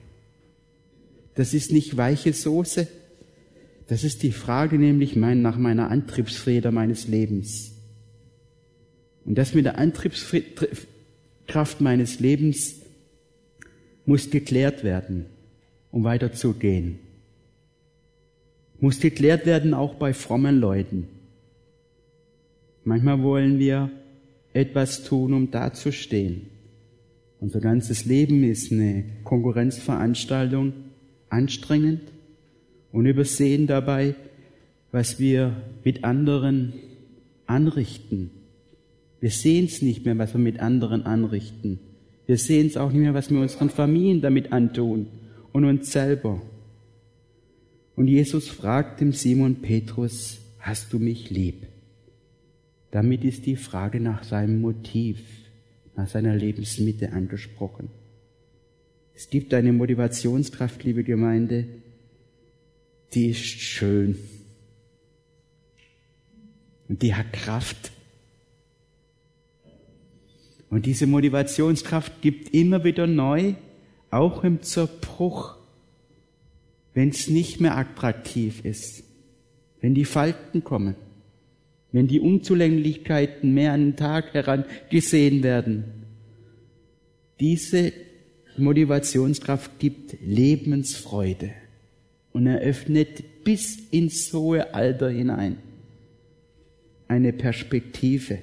Das 1.35 1.53
ist 1.53 1.71
nicht 1.71 1.95
weiche 1.95 2.33
Soße. 2.33 2.87
Das 3.87 4.03
ist 4.03 4.23
die 4.23 4.31
Frage 4.31 4.79
nämlich 4.79 5.15
nach 5.15 5.59
meiner 5.59 5.91
Antriebsfeder 5.91 6.71
meines 6.71 7.07
Lebens. 7.07 7.73
Und 9.25 9.35
das 9.35 9.53
mit 9.53 9.65
der 9.65 9.77
Antriebsfeder 9.77 10.65
Kraft 11.47 11.81
meines 11.81 12.19
Lebens 12.19 12.81
muss 14.05 14.29
geklärt 14.29 14.83
werden, 14.83 15.25
um 15.91 16.03
weiterzugehen. 16.03 16.99
Muss 18.79 18.99
geklärt 18.99 19.45
werden 19.45 19.73
auch 19.73 19.95
bei 19.95 20.13
frommen 20.13 20.59
Leuten. 20.59 21.07
Manchmal 22.83 23.21
wollen 23.23 23.59
wir 23.59 23.91
etwas 24.53 25.03
tun, 25.03 25.33
um 25.33 25.51
dazustehen. 25.51 26.47
Unser 27.39 27.59
ganzes 27.59 28.05
Leben 28.05 28.43
ist 28.43 28.71
eine 28.71 29.05
Konkurrenzveranstaltung, 29.23 30.73
anstrengend 31.29 32.01
und 32.91 33.05
übersehen 33.05 33.67
dabei, 33.67 34.15
was 34.91 35.19
wir 35.19 35.55
mit 35.83 36.03
anderen 36.03 36.73
anrichten 37.47 38.31
wir 39.23 39.29
sehen 39.29 39.67
es 39.67 39.81
nicht 39.81 40.03
mehr, 40.03 40.17
was 40.17 40.33
wir 40.33 40.41
mit 40.41 40.59
anderen 40.59 41.03
anrichten. 41.03 41.79
Wir 42.25 42.37
sehen 42.37 42.67
es 42.67 42.75
auch 42.75 42.91
nicht 42.91 42.99
mehr, 42.99 43.13
was 43.13 43.31
wir 43.31 43.39
unseren 43.39 43.69
Familien 43.69 44.19
damit 44.19 44.51
antun 44.51 45.07
und 45.53 45.63
uns 45.63 45.93
selber. 45.93 46.41
Und 47.95 48.09
Jesus 48.09 48.49
fragt 48.49 48.99
dem 48.99 49.13
Simon 49.13 49.61
Petrus, 49.61 50.39
hast 50.59 50.91
du 50.91 50.99
mich 50.99 51.29
lieb? 51.29 51.67
Damit 52.91 53.23
ist 53.23 53.45
die 53.45 53.55
Frage 53.55 54.01
nach 54.01 54.25
seinem 54.25 54.59
Motiv, 54.59 55.21
nach 55.95 56.09
seiner 56.09 56.35
Lebensmitte 56.35 57.13
angesprochen. 57.13 57.87
Es 59.13 59.29
gibt 59.29 59.53
eine 59.53 59.71
Motivationskraft, 59.71 60.83
liebe 60.83 61.05
Gemeinde, 61.05 61.65
die 63.13 63.27
ist 63.27 63.45
schön. 63.45 64.17
Und 66.89 67.01
die 67.01 67.15
hat 67.15 67.31
Kraft. 67.31 67.92
Und 70.73 70.87
diese 70.87 71.05
Motivationskraft 71.05 72.23
gibt 72.23 72.51
immer 72.51 72.83
wieder 72.83 73.05
neu, 73.05 73.53
auch 74.09 74.43
im 74.43 74.63
Zerbruch, 74.63 75.55
wenn 76.95 77.09
es 77.09 77.27
nicht 77.27 77.61
mehr 77.61 77.77
attraktiv 77.77 78.65
ist, 78.65 79.03
wenn 79.81 79.93
die 79.93 80.03
Falten 80.03 80.63
kommen, 80.63 80.95
wenn 81.91 82.07
die 82.07 82.19
Unzulänglichkeiten 82.19 83.53
mehr 83.53 83.73
an 83.73 83.91
den 83.91 83.95
Tag 83.97 84.33
herangesehen 84.33 85.43
werden 85.43 85.83
Diese 87.39 87.93
Motivationskraft 88.57 89.77
gibt 89.77 90.15
Lebensfreude 90.25 91.51
und 92.31 92.47
eröffnet 92.47 93.43
bis 93.43 93.77
ins 93.91 94.33
hohe 94.33 94.73
Alter 94.73 95.11
hinein 95.11 95.57
eine 97.07 97.31
Perspektive. 97.31 98.39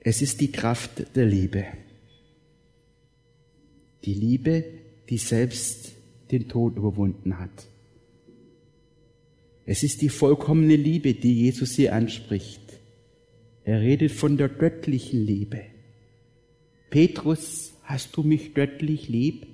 Es 0.00 0.22
ist 0.22 0.40
die 0.40 0.50
Kraft 0.50 1.14
der 1.14 1.26
Liebe. 1.26 1.66
Die 4.04 4.14
Liebe, 4.14 4.64
die 5.10 5.18
selbst 5.18 5.92
den 6.30 6.48
Tod 6.48 6.76
überwunden 6.76 7.38
hat. 7.38 7.66
Es 9.66 9.82
ist 9.82 10.00
die 10.00 10.08
vollkommene 10.08 10.76
Liebe, 10.76 11.12
die 11.12 11.42
Jesus 11.42 11.72
hier 11.72 11.94
anspricht. 11.94 12.62
Er 13.62 13.82
redet 13.82 14.10
von 14.10 14.38
der 14.38 14.48
göttlichen 14.48 15.24
Liebe. 15.24 15.60
Petrus, 16.88 17.74
hast 17.82 18.16
du 18.16 18.22
mich 18.22 18.54
göttlich 18.54 19.08
lieb? 19.08 19.46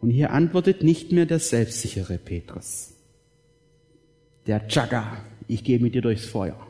Und 0.00 0.10
hier 0.10 0.30
antwortet 0.30 0.84
nicht 0.84 1.10
mehr 1.10 1.26
der 1.26 1.40
selbstsichere 1.40 2.16
Petrus. 2.18 2.92
Der 4.46 4.68
Chagga, 4.68 5.24
ich 5.48 5.64
gehe 5.64 5.80
mit 5.80 5.96
dir 5.96 6.02
durchs 6.02 6.26
Feuer. 6.26 6.64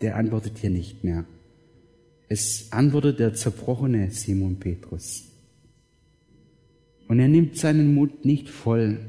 Der 0.00 0.16
antwortet 0.16 0.58
hier 0.58 0.70
nicht 0.70 1.04
mehr. 1.04 1.24
Es 2.28 2.72
antwortet 2.72 3.18
der 3.18 3.34
zerbrochene 3.34 4.10
Simon 4.10 4.56
Petrus. 4.60 5.24
Und 7.08 7.20
er 7.20 7.28
nimmt 7.28 7.56
seinen 7.56 7.94
Mut 7.94 8.24
nicht 8.24 8.50
voll. 8.50 9.00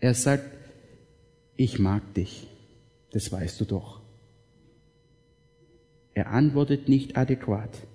Er 0.00 0.14
sagt, 0.14 0.50
ich 1.56 1.78
mag 1.78 2.14
dich, 2.14 2.46
das 3.10 3.32
weißt 3.32 3.60
du 3.60 3.64
doch. 3.64 4.02
Er 6.12 6.30
antwortet 6.30 6.88
nicht 6.88 7.16
adäquat. 7.16 7.86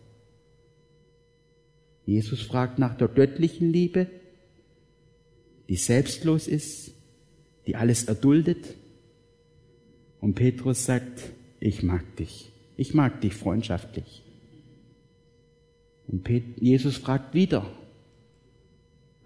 Jesus 2.05 2.41
fragt 2.41 2.79
nach 2.79 2.98
der 2.98 3.07
göttlichen 3.07 3.71
Liebe, 3.71 4.07
die 5.69 5.75
selbstlos 5.75 6.48
ist, 6.48 6.91
die 7.67 7.75
alles 7.75 8.05
erduldet. 8.05 8.75
Und 10.19 10.33
Petrus 10.33 10.86
sagt, 10.86 11.31
ich 11.60 11.84
mag 11.84 12.16
dich. 12.16 12.51
Ich 12.78 12.94
mag 12.94 13.22
dich 13.22 13.34
freundschaftlich. 13.34 14.24
Und 16.08 16.28
Jesus 16.60 16.98
fragt 16.98 17.34
wieder 17.34 17.66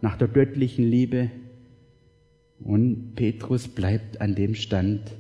nach 0.02 0.18
der 0.18 0.28
göttlichen 0.28 0.86
Liebe. 0.86 1.32
Und 2.60 3.16
Petrus 3.16 3.68
bleibt 3.68 4.22
an 4.22 4.36
dem 4.36 4.56
Stand, 4.56 5.14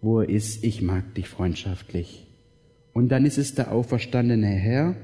wo 0.00 0.20
er 0.20 0.28
ist, 0.28 0.62
ich 0.64 0.82
mag 0.82 1.14
dich 1.14 1.28
freundschaftlich. 1.28 2.26
Und 2.92 3.08
dann 3.08 3.26
ist 3.26 3.38
es 3.38 3.54
der 3.54 3.72
auferstandene 3.72 4.46
Herr, 4.46 4.96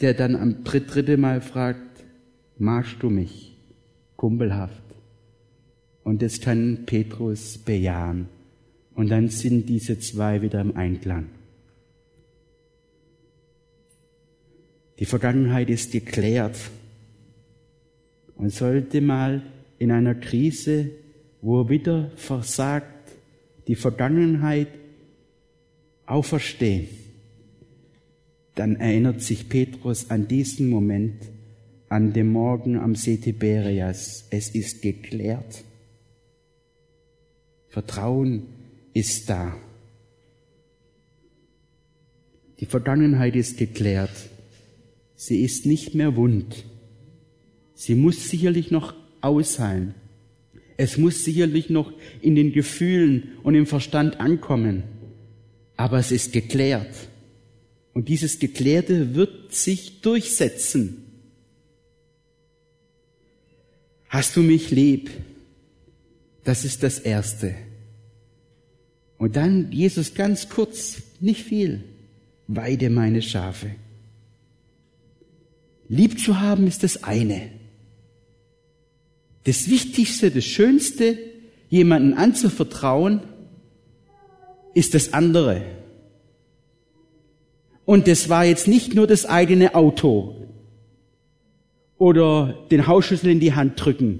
der 0.00 0.14
dann 0.14 0.36
am 0.36 0.64
dritte 0.64 1.16
Mal 1.16 1.40
fragt, 1.40 2.04
magst 2.58 2.96
du 3.00 3.10
mich? 3.10 3.56
Kumpelhaft. 4.16 4.82
Und 6.04 6.22
das 6.22 6.40
kann 6.40 6.84
Petrus 6.86 7.58
bejahen. 7.58 8.28
Und 8.96 9.10
dann 9.10 9.28
sind 9.28 9.68
diese 9.68 9.98
zwei 9.98 10.40
wieder 10.40 10.60
im 10.62 10.74
Einklang. 10.74 11.26
Die 14.98 15.04
Vergangenheit 15.04 15.68
ist 15.68 15.92
geklärt 15.92 16.56
und 18.36 18.50
sollte 18.50 19.02
mal 19.02 19.42
in 19.78 19.92
einer 19.92 20.14
Krise, 20.14 20.90
wo 21.42 21.60
er 21.60 21.68
wieder 21.68 22.10
versagt, 22.16 23.12
die 23.68 23.74
Vergangenheit 23.74 24.68
auferstehen. 26.06 26.88
Dann 28.54 28.76
erinnert 28.76 29.20
sich 29.20 29.50
Petrus 29.50 30.10
an 30.10 30.26
diesen 30.26 30.70
Moment, 30.70 31.22
an 31.90 32.14
dem 32.14 32.32
Morgen 32.32 32.78
am 32.78 32.94
See 32.94 33.18
Tiberias. 33.18 34.26
Es 34.30 34.54
ist 34.54 34.80
geklärt. 34.80 35.64
Vertrauen 37.68 38.55
ist 38.96 39.28
da. 39.28 39.54
Die 42.60 42.64
Vergangenheit 42.64 43.36
ist 43.36 43.58
geklärt. 43.58 44.30
Sie 45.14 45.42
ist 45.42 45.66
nicht 45.66 45.94
mehr 45.94 46.16
wund. 46.16 46.64
Sie 47.74 47.94
muss 47.94 48.30
sicherlich 48.30 48.70
noch 48.70 48.94
ausheilen. 49.20 49.94
Es 50.78 50.96
muss 50.96 51.24
sicherlich 51.24 51.68
noch 51.68 51.92
in 52.22 52.36
den 52.36 52.52
Gefühlen 52.52 53.32
und 53.42 53.54
im 53.54 53.66
Verstand 53.66 54.18
ankommen. 54.18 54.82
Aber 55.76 55.98
es 55.98 56.10
ist 56.10 56.32
geklärt. 56.32 56.94
Und 57.92 58.08
dieses 58.08 58.38
Geklärte 58.38 59.14
wird 59.14 59.52
sich 59.54 60.00
durchsetzen. 60.00 61.04
Hast 64.08 64.36
du 64.36 64.42
mich 64.42 64.70
lieb? 64.70 65.10
Das 66.44 66.64
ist 66.64 66.82
das 66.82 66.98
Erste. 66.98 67.65
Und 69.18 69.36
dann 69.36 69.72
Jesus 69.72 70.14
ganz 70.14 70.48
kurz, 70.48 71.02
nicht 71.20 71.42
viel, 71.42 71.82
weide 72.46 72.90
meine 72.90 73.22
Schafe. 73.22 73.70
Lieb 75.88 76.18
zu 76.20 76.40
haben 76.40 76.66
ist 76.66 76.82
das 76.82 77.04
eine. 77.04 77.50
Das 79.44 79.70
Wichtigste, 79.70 80.30
das 80.30 80.44
Schönste, 80.44 81.18
jemanden 81.68 82.14
anzuvertrauen, 82.14 83.20
ist 84.74 84.94
das 84.94 85.12
andere. 85.12 85.62
Und 87.84 88.08
das 88.08 88.28
war 88.28 88.44
jetzt 88.44 88.68
nicht 88.68 88.94
nur 88.94 89.06
das 89.06 89.24
eigene 89.24 89.74
Auto 89.74 90.34
oder 91.96 92.66
den 92.70 92.86
Hausschlüssel 92.86 93.30
in 93.30 93.40
die 93.40 93.54
Hand 93.54 93.82
drücken. 93.82 94.18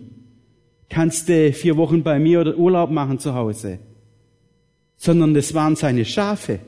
Kannst 0.88 1.28
du 1.28 1.52
vier 1.52 1.76
Wochen 1.76 2.04
bei 2.04 2.18
mir 2.18 2.40
oder 2.40 2.56
Urlaub 2.56 2.90
machen 2.90 3.18
zu 3.18 3.35
Hause 3.35 3.80
sondern 4.96 5.35
es 5.37 5.54
waren 5.54 5.76
seine 5.76 6.04
Schafe, 6.04 6.61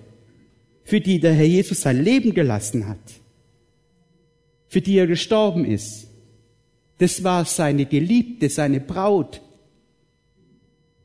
für 0.84 1.00
die 1.00 1.20
der 1.20 1.34
Herr 1.34 1.46
Jesus 1.46 1.82
sein 1.82 2.02
Leben 2.02 2.34
gelassen 2.34 2.88
hat, 2.88 2.98
für 4.68 4.80
die 4.80 4.96
er 4.96 5.06
gestorben 5.06 5.64
ist. 5.64 6.08
Das 6.98 7.22
war 7.24 7.44
seine 7.44 7.86
Geliebte, 7.86 8.48
seine 8.48 8.80
Braut. 8.80 9.40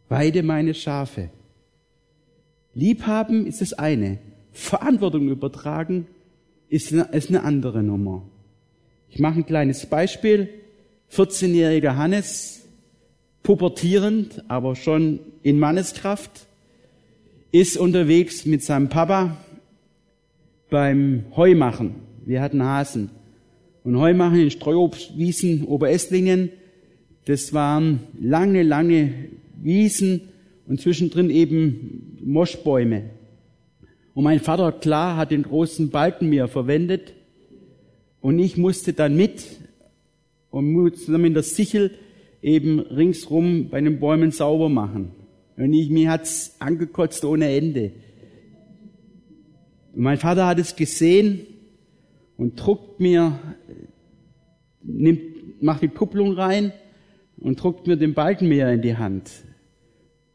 Weide 0.10 0.44
meine 0.44 0.74
Schafe. 0.74 1.30
Liebhaben 2.74 3.46
ist 3.46 3.62
das 3.62 3.74
eine. 3.74 4.20
Verantwortung 4.52 5.30
übertragen 5.30 6.08
ist 6.70 6.92
eine, 6.92 7.04
ist 7.12 7.30
eine 7.30 7.44
andere 7.44 7.84
Nummer. 7.84 8.24
Ich 9.10 9.20
mache 9.20 9.40
ein 9.40 9.46
kleines 9.46 9.86
Beispiel. 9.86 10.50
14-jähriger 11.12 11.96
Hannes, 11.96 12.66
pubertierend, 13.44 14.44
aber 14.48 14.76
schon 14.76 15.20
in 15.44 15.60
Manneskraft, 15.60 16.48
ist 17.54 17.78
unterwegs 17.78 18.48
mit 18.48 18.64
seinem 18.64 18.90
Papa 18.90 19.38
beim 20.72 21.26
Heumachen. 21.36 21.94
Wir 22.26 22.42
hatten 22.42 22.64
Hasen. 22.64 23.12
Und 23.84 24.00
Heumachen 24.00 24.40
in 24.40 24.50
Streuobstwiesen 24.50 25.66
Oberesslingen, 25.66 26.50
das 27.26 27.54
waren 27.54 28.00
lange, 28.20 28.64
lange 28.64 29.14
Wiesen 29.62 30.22
und 30.66 30.82
zwischendrin 30.82 31.30
eben 31.30 32.18
Moschbäume. 32.24 33.12
Und 34.16 34.24
mein 34.24 34.40
Vater, 34.40 34.72
klar, 34.72 35.16
hat 35.16 35.30
den 35.30 35.44
großen 35.44 35.92
Balken 35.92 36.30
mir 36.30 36.48
verwendet 36.48 37.14
und 38.20 38.40
ich 38.40 38.58
musste 38.58 38.94
dann 38.94 39.16
mit 39.16 39.46
und 40.50 40.74
dann 41.08 41.22
mit 41.22 41.36
der 41.36 41.44
Sichel 41.44 41.92
eben 42.42 42.80
ringsrum 42.80 43.70
bei 43.70 43.80
den 43.80 44.00
Bäumen 44.00 44.32
sauber 44.32 44.70
machen. 44.70 45.23
Und 45.58 45.74
ich, 45.74 45.90
mir 45.90 46.10
hat's 46.10 46.56
angekotzt 46.60 47.24
ohne 47.26 47.56
Ende. 47.56 47.92
Und 49.94 50.02
mein 50.02 50.18
Vater 50.18 50.48
hat 50.48 50.60
es 50.60 50.76
gesehen 50.76 51.46
und 52.38 52.56
druckt 52.56 53.00
mir, 53.00 53.40
nimmt, 54.82 55.62
macht 55.62 55.84
die 55.84 55.90
Kupplung 55.90 56.34
rein 56.34 56.74
und 57.38 57.62
druckt 57.62 57.88
mir 57.88 57.96
den 57.96 58.14
Balkenmäher 58.14 58.72
in 58.72 58.82
die 58.82 58.98
Hand. 58.98 59.30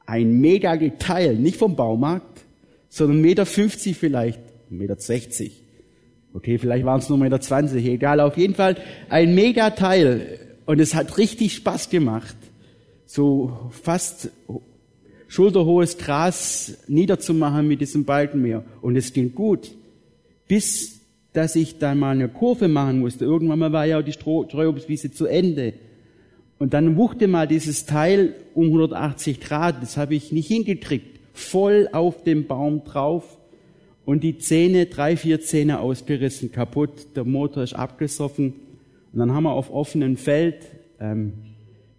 Ein 0.07 0.41
mega 0.41 0.77
Teil, 0.99 1.37
nicht 1.37 1.57
vom 1.57 1.77
Baumarkt, 1.77 2.45
sondern 2.89 3.21
Meter 3.21 3.45
50 3.45 3.97
vielleicht, 3.97 4.41
Meter 4.71 4.97
60. 4.97 5.65
Okay, 6.35 6.59
vielleicht 6.59 6.85
waren 6.85 7.01
es 7.01 7.09
nur 7.09 7.19
Meter 7.19 7.41
20, 7.41 7.85
egal, 7.85 8.21
auf 8.21 8.37
jeden 8.37 8.55
Fall 8.55 8.77
ein 9.09 9.35
mega 9.35 9.71
Teil. 9.71 10.39
Und 10.67 10.81
es 10.81 10.95
hat 10.95 11.19
richtig 11.19 11.55
Spaß 11.55 11.91
gemacht. 11.91 12.37
So 13.07 13.71
fast 13.71 14.31
schulterhohes 15.29 15.99
Gras 15.99 16.79
niederzumachen 16.89 17.69
mit 17.69 17.81
diesem 17.81 18.05
Balkenmeer. 18.05 18.65
Und 18.81 18.97
es 18.97 19.13
ging 19.13 19.35
gut. 19.35 19.71
Bis, 20.49 21.01
dass 21.33 21.55
ich 21.55 21.79
dann 21.79 21.99
mal 21.99 22.13
eine 22.13 22.29
Kurve 22.29 22.67
machen 22.67 23.01
musste. 23.01 23.25
Irgendwann 23.25 23.59
mal 23.59 23.73
war 23.73 23.87
ja 23.87 24.03
die 24.03 24.13
Streuobstwiese 24.13 25.13
zu 25.13 25.27
Ende. 25.27 25.75
Und 26.59 26.75
dann 26.75 26.97
wuchte 26.97 27.29
mal 27.29 27.47
dieses 27.47 27.87
Teil 27.87 28.35
um 28.55 28.67
180 28.67 29.41
Grad. 29.41 29.83
Das 29.83 29.97
habe 29.97 30.15
ich 30.15 30.33
nicht 30.33 30.49
hingekriegt. 30.49 31.21
voll 31.35 31.89
auf 31.93 32.25
dem 32.25 32.49
Baum 32.49 32.83
drauf 32.83 33.39
und 34.09 34.25
die 34.25 34.39
Zähne, 34.39 34.87
drei, 34.87 35.17
vier 35.17 35.41
Zähne 35.41 35.81
ausgerissen, 35.81 36.51
kaputt, 36.51 37.15
der 37.15 37.25
Motor 37.25 37.63
ist 37.63 37.75
abgesoffen. 37.75 38.55
Und 39.13 39.19
dann 39.19 39.33
haben 39.33 39.45
wir 39.45 39.53
auf 39.53 39.71
offenem 39.71 40.17
Feld 40.17 40.65
ähm, 40.99 41.35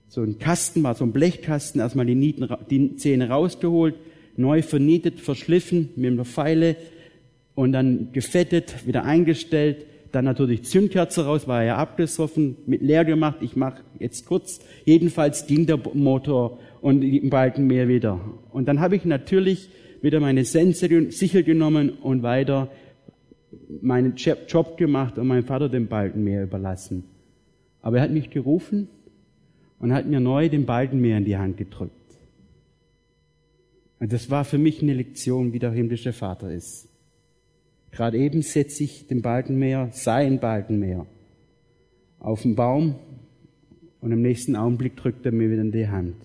so 0.09 0.23
ein 0.23 0.39
Kasten, 0.39 0.81
war 0.83 0.95
so 0.95 1.05
ein 1.05 1.11
Blechkasten, 1.11 1.79
erstmal 1.79 2.05
die, 2.07 2.15
Nieten, 2.15 2.47
die 2.69 2.95
Zähne 2.95 3.29
rausgeholt, 3.29 3.95
neu 4.35 4.63
vernietet, 4.63 5.19
verschliffen 5.19 5.89
mit 5.95 6.11
einer 6.11 6.25
Pfeile 6.25 6.75
und 7.53 7.71
dann 7.71 8.11
gefettet, 8.11 8.87
wieder 8.87 9.05
eingestellt, 9.05 9.85
dann 10.11 10.25
natürlich 10.25 10.63
Zündkerze 10.63 11.25
raus, 11.25 11.47
war 11.47 11.63
ja 11.63 11.77
abgesoffen, 11.77 12.55
mit 12.65 12.81
leer 12.81 13.05
gemacht. 13.05 13.37
Ich 13.41 13.55
mache 13.55 13.83
jetzt 13.99 14.25
kurz. 14.25 14.59
Jedenfalls 14.83 15.45
ging 15.45 15.67
der 15.67 15.77
Motor 15.93 16.59
und 16.81 17.29
Balken 17.29 17.67
mehr 17.67 17.87
wieder. 17.87 18.19
Und 18.49 18.67
dann 18.67 18.79
habe 18.79 18.95
ich 18.95 19.05
natürlich 19.05 19.69
wieder 20.01 20.19
meine 20.19 20.45
Sense 20.45 21.11
sicher 21.11 21.43
genommen 21.43 21.91
und 21.91 22.23
weiter 22.23 22.71
meinen 23.81 24.15
Job 24.15 24.77
gemacht 24.77 25.19
und 25.19 25.27
meinem 25.27 25.43
Vater 25.43 25.69
den 25.69 25.87
Balken 25.87 26.23
mehr 26.23 26.41
überlassen. 26.41 27.03
Aber 27.83 27.97
er 27.97 28.03
hat 28.03 28.11
mich 28.11 28.31
gerufen 28.31 28.87
und 29.79 29.93
hat 29.93 30.05
mir 30.05 30.19
neu 30.19 30.49
den 30.49 30.65
Balken 30.65 30.99
mehr 30.99 31.17
in 31.17 31.25
die 31.25 31.37
Hand 31.37 31.57
gedrückt. 31.57 31.93
Und 33.99 34.13
das 34.13 34.29
war 34.29 34.45
für 34.45 34.57
mich 34.57 34.81
eine 34.81 34.93
Lektion, 34.93 35.51
wie 35.53 35.59
der 35.59 35.71
himmlische 35.71 36.13
Vater 36.13 36.51
ist. 36.51 36.87
Gerade 37.91 38.17
eben 38.17 38.41
setze 38.41 38.83
ich 38.83 39.07
den 39.07 39.21
Balkenmeer, 39.21 39.89
sein 39.91 40.39
Balkenmeer, 40.39 41.05
auf 42.19 42.43
den 42.43 42.55
Baum 42.55 42.95
und 44.01 44.11
im 44.11 44.21
nächsten 44.21 44.55
Augenblick 44.55 44.95
drückt 44.95 45.25
er 45.25 45.31
mir 45.31 45.49
wieder 45.49 45.61
in 45.61 45.71
die 45.71 45.87
Hand. 45.87 46.15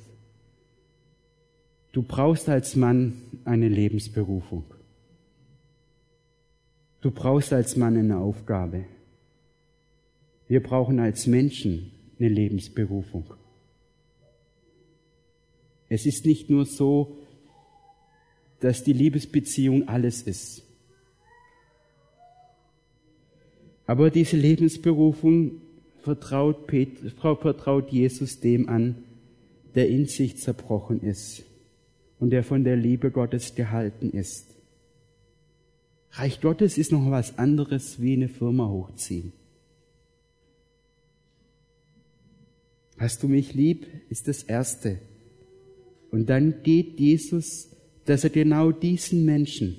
Du 1.92 2.02
brauchst 2.02 2.48
als 2.48 2.76
Mann 2.76 3.14
eine 3.44 3.68
Lebensberufung. 3.68 4.64
Du 7.00 7.10
brauchst 7.10 7.52
als 7.52 7.76
Mann 7.76 7.96
eine 7.96 8.18
Aufgabe. 8.18 8.84
Wir 10.48 10.62
brauchen 10.62 10.98
als 10.98 11.26
Menschen 11.26 11.92
eine 12.18 12.28
Lebensberufung. 12.28 13.34
Es 15.88 16.06
ist 16.06 16.26
nicht 16.26 16.50
nur 16.50 16.66
so, 16.66 17.18
dass 18.60 18.82
die 18.82 18.92
Liebesbeziehung 18.92 19.88
alles 19.88 20.22
ist. 20.22 20.62
Aber 23.86 24.10
diese 24.10 24.36
Lebensberufung 24.36 25.60
vertraut, 26.00 26.66
Petrus, 26.66 27.12
vertraut 27.12 27.90
Jesus 27.90 28.40
dem 28.40 28.68
an, 28.68 29.04
der 29.74 29.88
in 29.88 30.06
sich 30.06 30.38
zerbrochen 30.38 31.02
ist 31.02 31.44
und 32.18 32.30
der 32.30 32.44
von 32.44 32.64
der 32.64 32.76
Liebe 32.76 33.10
Gottes 33.10 33.54
gehalten 33.54 34.10
ist. 34.10 34.46
Reich 36.12 36.40
Gottes 36.40 36.78
ist 36.78 36.92
noch 36.92 37.10
was 37.10 37.38
anderes 37.38 38.00
wie 38.00 38.14
eine 38.14 38.28
Firma 38.28 38.68
hochziehen. 38.68 39.32
Hast 42.96 43.22
du 43.22 43.28
mich 43.28 43.52
lieb, 43.54 43.86
ist 44.08 44.28
das 44.28 44.44
Erste. 44.44 45.00
Und 46.14 46.30
dann 46.30 46.62
geht 46.62 47.00
Jesus, 47.00 47.70
dass 48.04 48.22
er 48.22 48.30
genau 48.30 48.70
diesen 48.70 49.24
Menschen 49.24 49.78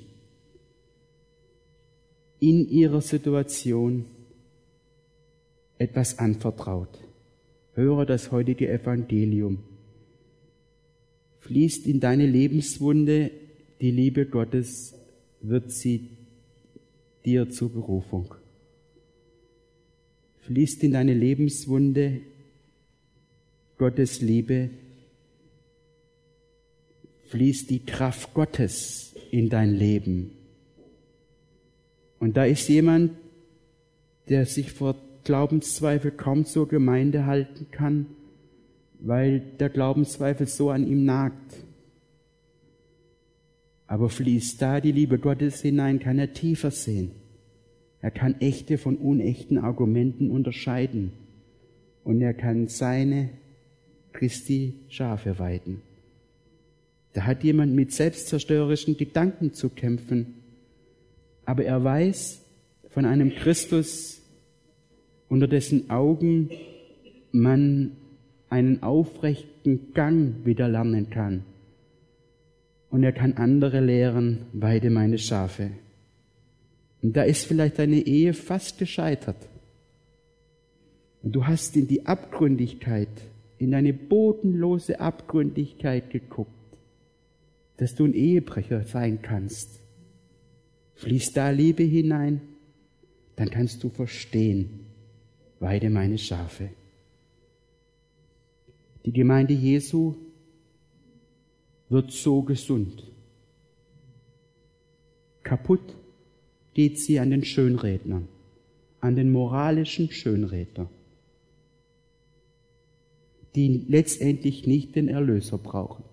in 2.40 2.68
ihrer 2.68 3.00
Situation 3.00 4.04
etwas 5.78 6.18
anvertraut. 6.18 7.02
Höre 7.72 8.04
das 8.04 8.32
heutige 8.32 8.68
Evangelium. 8.68 9.60
Fließt 11.38 11.86
in 11.86 12.00
deine 12.00 12.26
Lebenswunde 12.26 13.30
die 13.80 13.90
Liebe 13.90 14.26
Gottes, 14.26 14.94
wird 15.40 15.72
sie 15.72 16.10
dir 17.24 17.48
zur 17.48 17.72
Berufung. 17.72 18.34
Fließt 20.40 20.84
in 20.84 20.92
deine 20.92 21.14
Lebenswunde 21.14 22.20
Gottes 23.78 24.20
Liebe, 24.20 24.68
fließt 27.26 27.70
die 27.70 27.84
Kraft 27.84 28.34
Gottes 28.34 29.14
in 29.30 29.48
dein 29.48 29.74
Leben. 29.74 30.30
Und 32.18 32.36
da 32.36 32.44
ist 32.44 32.68
jemand, 32.68 33.12
der 34.28 34.46
sich 34.46 34.72
vor 34.72 34.96
Glaubenszweifel 35.24 36.12
kaum 36.12 36.44
zur 36.44 36.68
Gemeinde 36.68 37.26
halten 37.26 37.66
kann, 37.70 38.06
weil 38.98 39.40
der 39.40 39.68
Glaubenszweifel 39.68 40.46
so 40.46 40.70
an 40.70 40.86
ihm 40.86 41.04
nagt. 41.04 41.56
Aber 43.86 44.08
fließt 44.08 44.60
da 44.62 44.80
die 44.80 44.92
Liebe 44.92 45.18
Gottes 45.18 45.62
hinein, 45.62 46.00
kann 46.00 46.18
er 46.18 46.32
tiefer 46.32 46.70
sehen. 46.70 47.10
Er 48.00 48.10
kann 48.10 48.40
echte 48.40 48.78
von 48.78 48.96
unechten 48.96 49.58
Argumenten 49.58 50.30
unterscheiden. 50.30 51.12
Und 52.04 52.20
er 52.20 52.34
kann 52.34 52.68
seine 52.68 53.30
Christi 54.12 54.74
Schafe 54.88 55.38
weiden. 55.38 55.82
Da 57.16 57.24
hat 57.24 57.44
jemand 57.44 57.74
mit 57.74 57.92
selbstzerstörerischen 57.92 58.98
Gedanken 58.98 59.54
zu 59.54 59.70
kämpfen. 59.70 60.34
Aber 61.46 61.64
er 61.64 61.82
weiß 61.82 62.42
von 62.90 63.06
einem 63.06 63.30
Christus, 63.30 64.20
unter 65.30 65.48
dessen 65.48 65.88
Augen 65.88 66.50
man 67.32 67.92
einen 68.50 68.82
aufrechten 68.82 69.94
Gang 69.94 70.44
wieder 70.44 70.68
lernen 70.68 71.08
kann. 71.08 71.44
Und 72.90 73.02
er 73.02 73.12
kann 73.12 73.32
andere 73.38 73.80
lehren, 73.80 74.40
weide 74.52 74.90
meine 74.90 75.16
Schafe. 75.16 75.70
Und 77.00 77.16
da 77.16 77.22
ist 77.22 77.46
vielleicht 77.46 77.78
deine 77.78 78.00
Ehe 78.06 78.34
fast 78.34 78.78
gescheitert. 78.78 79.38
Und 81.22 81.32
du 81.32 81.46
hast 81.46 81.78
in 81.78 81.88
die 81.88 82.04
Abgründigkeit, 82.04 83.08
in 83.56 83.70
deine 83.70 83.94
bodenlose 83.94 85.00
Abgründigkeit 85.00 86.10
geguckt, 86.10 86.50
dass 87.76 87.94
du 87.94 88.04
ein 88.04 88.14
Ehebrecher 88.14 88.84
sein 88.84 89.20
kannst. 89.22 89.80
Fließt 90.94 91.36
da 91.36 91.50
Liebe 91.50 91.82
hinein, 91.82 92.40
dann 93.36 93.50
kannst 93.50 93.84
du 93.84 93.90
verstehen, 93.90 94.86
weide 95.60 95.90
meine 95.90 96.18
Schafe. 96.18 96.70
Die 99.04 99.12
Gemeinde 99.12 99.52
Jesu 99.52 100.14
wird 101.88 102.10
so 102.10 102.42
gesund. 102.42 103.04
Kaputt 105.42 105.94
geht 106.74 106.98
sie 106.98 107.20
an 107.20 107.30
den 107.30 107.44
Schönrednern, 107.44 108.26
an 109.00 109.14
den 109.14 109.30
moralischen 109.30 110.10
Schönredner, 110.10 110.90
die 113.54 113.84
letztendlich 113.86 114.66
nicht 114.66 114.96
den 114.96 115.08
Erlöser 115.08 115.58
brauchen. 115.58 116.04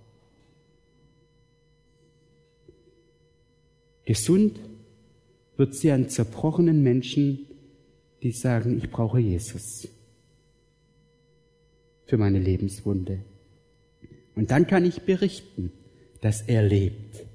Gesund 4.05 4.59
wird 5.57 5.75
sie 5.75 5.91
an 5.91 6.09
zerbrochenen 6.09 6.83
Menschen, 6.83 7.45
die 8.21 8.31
sagen, 8.31 8.77
ich 8.77 8.89
brauche 8.89 9.19
Jesus 9.19 9.87
für 12.05 12.17
meine 12.17 12.39
Lebenswunde. 12.39 13.19
Und 14.35 14.51
dann 14.51 14.67
kann 14.67 14.85
ich 14.85 15.03
berichten, 15.03 15.71
dass 16.21 16.41
er 16.41 16.63
lebt 16.63 17.25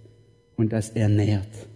und 0.57 0.73
dass 0.73 0.91
er 0.91 1.09
nährt 1.09 1.69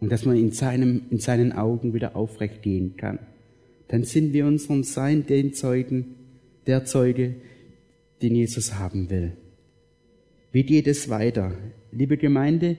und 0.00 0.10
dass 0.10 0.24
man 0.24 0.36
in, 0.36 0.52
seinem, 0.52 1.02
in 1.10 1.18
seinen 1.18 1.52
Augen 1.52 1.94
wieder 1.94 2.16
aufrecht 2.16 2.62
gehen 2.62 2.96
kann. 2.96 3.18
Dann 3.88 4.04
sind 4.04 4.32
wir 4.32 4.46
unserem 4.46 4.82
Sein 4.82 5.26
den 5.26 5.52
Zeugen, 5.54 6.16
der 6.66 6.84
Zeuge, 6.84 7.36
den 8.22 8.34
Jesus 8.34 8.74
haben 8.74 9.10
will. 9.10 9.32
Wie 10.50 10.64
geht 10.64 10.86
es 10.86 11.08
weiter? 11.08 11.52
Liebe 11.92 12.16
Gemeinde, 12.16 12.76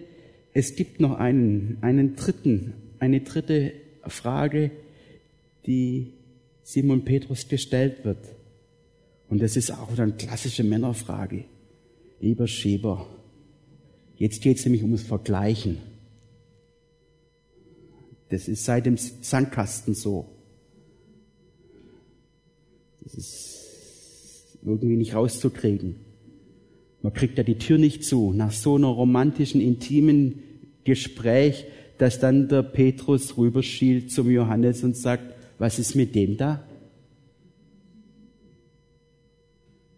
es 0.55 0.77
gibt 0.77 1.01
noch 1.01 1.19
einen, 1.19 1.77
einen 1.81 2.15
dritten, 2.15 2.73
eine 2.99 3.19
dritte 3.19 3.73
Frage, 4.07 4.71
die 5.65 6.13
Simon 6.63 7.03
Petrus 7.03 7.49
gestellt 7.49 8.05
wird. 8.05 8.25
Und 9.27 9.41
das 9.41 9.57
ist 9.57 9.69
auch 9.69 9.99
eine 9.99 10.13
klassische 10.13 10.63
Männerfrage. 10.63 11.43
Lieber 12.21 12.47
Schieber, 12.47 13.05
jetzt 14.15 14.41
geht 14.41 14.57
es 14.57 14.63
nämlich 14.63 14.81
ums 14.81 15.03
Vergleichen. 15.03 15.79
Das 18.29 18.47
ist 18.47 18.63
seit 18.63 18.85
dem 18.85 18.95
Sandkasten 18.95 19.93
so. 19.93 20.29
Das 23.01 23.13
ist 23.13 24.57
irgendwie 24.63 24.95
nicht 24.95 25.15
rauszukriegen. 25.15 26.04
Man 27.05 27.13
kriegt 27.13 27.37
ja 27.37 27.43
die 27.43 27.59
Tür 27.59 27.77
nicht 27.77 28.03
zu. 28.03 28.33
Nach 28.33 28.51
so 28.51 28.77
einer 28.77 28.87
romantischen, 28.87 29.61
intimen 29.61 30.39
Gespräch, 30.85 31.67
dass 31.99 32.19
dann 32.19 32.47
der 32.47 32.63
Petrus 32.63 33.37
rüberschielt 33.37 34.11
zum 34.11 34.31
Johannes 34.31 34.83
und 34.83 34.97
sagt, 34.97 35.35
was 35.59 35.77
ist 35.77 35.93
mit 35.93 36.15
dem 36.15 36.35
da? 36.35 36.67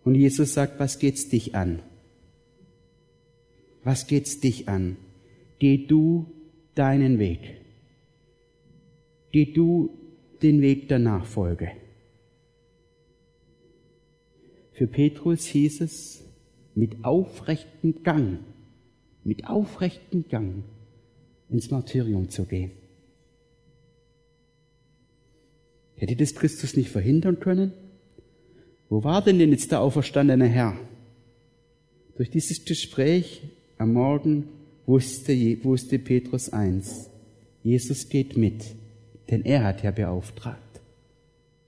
Und 0.03 0.15
Jesus 0.15 0.53
sagt, 0.53 0.81
was 0.81 0.99
geht's 0.99 1.29
dich 1.29 1.55
an? 1.55 1.79
Was 3.85 4.07
geht's 4.07 4.41
dich 4.41 4.67
an? 4.67 4.97
Geh 5.59 5.87
du 5.87 6.25
deinen 6.75 7.19
Weg. 7.19 7.39
Geh 9.31 9.45
du 9.45 9.91
den 10.41 10.59
Weg 10.59 10.89
der 10.89 10.99
Nachfolge. 10.99 11.71
Für 14.73 14.87
Petrus 14.87 15.45
hieß 15.45 15.79
es, 15.79 16.26
mit 16.77 17.03
aufrechtem 17.03 18.03
Gang, 18.03 18.39
mit 19.23 19.47
aufrechtem 19.47 20.27
Gang 20.29 20.63
ins 21.49 21.71
Martyrium 21.71 22.29
zu 22.29 22.45
gehen. 22.45 22.71
Hätte 25.95 26.15
das 26.15 26.35
Christus 26.35 26.77
nicht 26.77 26.89
verhindern 26.89 27.39
können? 27.39 27.73
Wo 28.89 29.03
war 29.03 29.23
denn 29.23 29.39
denn 29.39 29.51
jetzt 29.51 29.71
der 29.71 29.81
auferstandene 29.81 30.45
Herr? 30.45 30.77
Durch 32.15 32.29
dieses 32.29 32.63
Gespräch 32.63 33.41
am 33.79 33.93
Morgen 33.93 34.47
wusste, 34.85 35.33
wusste 35.63 35.97
Petrus 35.97 36.53
eins. 36.53 37.09
Jesus 37.63 38.07
geht 38.07 38.37
mit, 38.37 38.63
denn 39.31 39.43
er 39.43 39.63
hat 39.63 39.83
ja 39.83 39.89
beauftragt. 39.89 40.79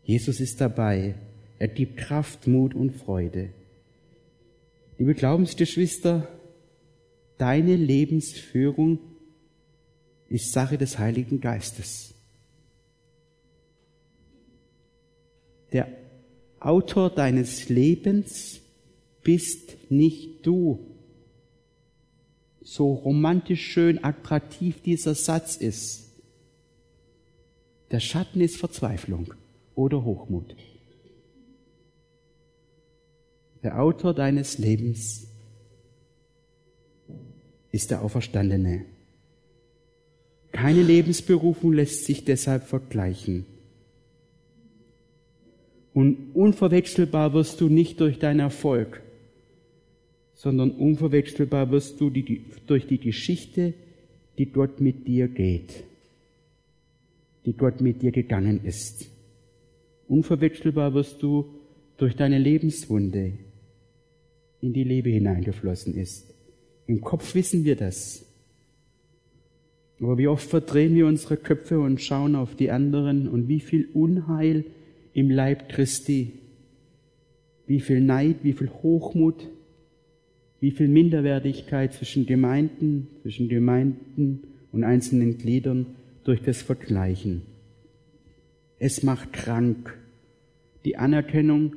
Jesus 0.04 0.39
ist 0.39 0.62
dabei. 0.62 1.15
Er 1.58 1.67
gibt 1.67 1.98
Kraft, 1.98 2.45
Mut 2.45 2.76
und 2.76 2.91
Freude. 2.91 3.50
Liebe 5.00 5.16
Glaubensgeschwister, 5.16 6.28
deine 7.38 7.78
Lebensführung 7.78 9.00
ist 10.28 10.52
Sache 10.52 10.78
des 10.78 11.00
Heiligen 11.00 11.40
Geistes. 11.40 12.14
Der 15.72 15.88
Autor 16.60 17.10
deines 17.12 17.70
Lebens 17.70 18.60
bist 19.24 19.78
nicht 19.90 20.46
du. 20.46 20.86
So 22.60 22.92
romantisch 22.92 23.66
schön 23.72 24.04
attraktiv 24.04 24.82
dieser 24.82 25.16
Satz 25.16 25.56
ist. 25.56 26.12
Der 27.90 28.02
Schatten 28.02 28.42
ist 28.42 28.58
Verzweiflung 28.58 29.34
oder 29.76 30.04
Hochmut. 30.04 30.58
Der 33.63 33.82
Autor 33.82 34.13
deines 34.13 34.58
Lebens 34.58 35.28
ist 37.72 37.91
der 37.91 38.02
Auferstandene. 38.02 38.86
Keine 40.52 40.82
Lebensberufung 40.82 41.74
lässt 41.74 42.06
sich 42.06 42.26
deshalb 42.26 42.63
vergleichen. 42.63 43.45
Und 45.93 46.32
unverwechselbar 46.34 47.34
wirst 47.34 47.60
du 47.62 47.67
nicht 47.67 48.00
durch 48.00 48.19
deinen 48.19 48.39
Erfolg, 48.39 49.02
sondern 50.34 50.72
unverwechselbar 50.72 51.69
wirst 51.72 52.00
du 52.00 52.10
die, 52.10 52.45
durch 52.67 52.88
die 52.88 53.00
Geschichte, 53.00 53.74
die 54.38 54.45
Gott 54.45 54.80
mit 54.80 55.08
dir 55.08 55.28
geht, 55.28 55.84
die 57.45 57.54
Gott 57.54 57.82
mit 57.82 58.02
dir 58.02 58.12
gegangen 58.12 58.62
ist. 58.63 59.10
Unverwechselbar 60.08 60.93
wirst 60.93 61.22
du 61.22 61.45
durch 61.98 62.15
deine 62.15 62.39
Lebenswunde, 62.39 63.34
in 64.62 64.74
die 64.74 64.84
Liebe 64.84 65.10
hineingeflossen 65.10 65.95
ist. 65.95 66.34
Im 66.88 67.02
Kopf 67.02 67.36
wissen 67.36 67.65
wir 67.65 67.76
das. 67.76 68.26
Aber 70.00 70.17
wie 70.17 70.28
oft 70.28 70.50
verdrehen 70.50 70.95
wir 70.95 71.08
unsere 71.08 71.38
Köpfe 71.38 71.80
und 71.80 72.02
schauen 72.02 72.36
auf 72.36 72.56
die 72.56 72.72
anderen 72.72 73.28
und 73.28 73.48
wie 73.48 73.60
viel 73.60 73.89
Unheil 73.93 74.65
im 75.13 75.30
Leib 75.30 75.69
Christi, 75.69 76.34
wie 77.67 77.80
viel 77.80 78.02
Neid, 78.02 78.38
wie 78.43 78.54
viel 78.54 78.69
Hochmut, 78.69 79.50
wie 80.60 80.72
viel 80.72 80.88
Minderwertigkeit 80.88 81.93
zwischen 81.93 82.26
Gemeinden, 82.26 83.08
zwischen 83.22 83.50
Gemeinden 83.50 84.43
und 84.72 84.84
einzelnen 84.84 85.38
Gliedern 85.38 85.86
durch 86.24 86.41
das 86.41 86.62
Vergleichen. 86.62 87.43
Es 88.78 89.04
macht 89.04 89.34
krank, 89.34 89.98
die 90.86 90.98
Anerkennung 90.98 91.76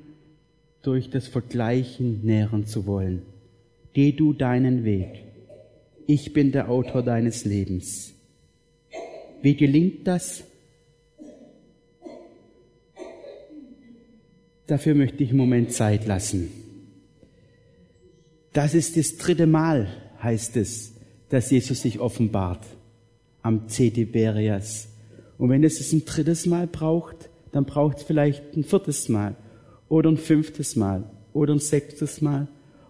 durch 0.83 1.11
das 1.11 1.29
Vergleichen 1.29 2.25
nähren 2.25 2.67
zu 2.67 2.87
wollen. 2.87 3.23
Geh 3.93 4.13
du 4.13 4.33
deinen 4.33 4.85
Weg. 4.85 5.25
Ich 6.07 6.33
bin 6.33 6.53
der 6.53 6.69
Autor 6.69 7.03
deines 7.03 7.45
Lebens. 7.45 8.15
Wie 9.41 9.57
gelingt 9.57 10.07
das? 10.07 10.45
Dafür 14.67 14.95
möchte 14.95 15.23
ich 15.23 15.31
einen 15.31 15.39
Moment 15.39 15.73
Zeit 15.73 16.07
lassen. 16.07 16.49
Das 18.53 18.75
ist 18.75 18.97
das 18.97 19.17
dritte 19.17 19.47
Mal, 19.47 19.89
heißt 20.23 20.57
es, 20.57 20.95
dass 21.29 21.51
Jesus 21.51 21.83
sich 21.83 22.01
offenbart 22.01 22.65
am 23.43 23.69
C. 23.69 23.91
Tiberias. 23.91 24.89
Und 25.39 25.51
wenn 25.51 25.65
es 25.65 25.93
ein 25.93 26.05
drittes 26.05 26.47
Mal 26.47 26.67
braucht, 26.67 27.31
dann 27.51 27.65
braucht 27.65 27.99
es 27.99 28.03
vielleicht 28.05 28.57
ein 28.57 28.65
viertes 28.65 29.09
Mal 29.09 29.37
oder 29.93 30.09
ein 30.09 30.17
fünftes 30.17 30.75
Mal 30.75 31.05
oder 31.35 31.53
ein 31.53 31.59
sechstes 31.59 32.23
Mal 32.23 32.49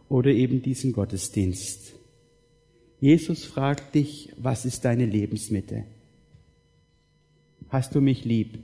oder 0.08 0.30
eben 0.30 0.62
diesen 0.62 0.92
Gottesdienst. 0.92 1.94
Jesus 3.00 3.44
fragt 3.44 3.96
dich, 3.96 4.32
was 4.36 4.64
ist 4.64 4.84
deine 4.84 5.04
Lebensmitte? 5.04 5.82
Hast 7.70 7.96
du 7.96 8.00
mich 8.00 8.24
lieb? 8.24 8.56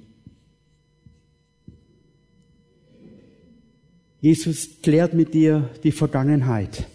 Jesus 4.20 4.68
klärt 4.84 5.14
mit 5.14 5.34
dir 5.34 5.68
die 5.82 5.90
Vergangenheit. 5.90 6.86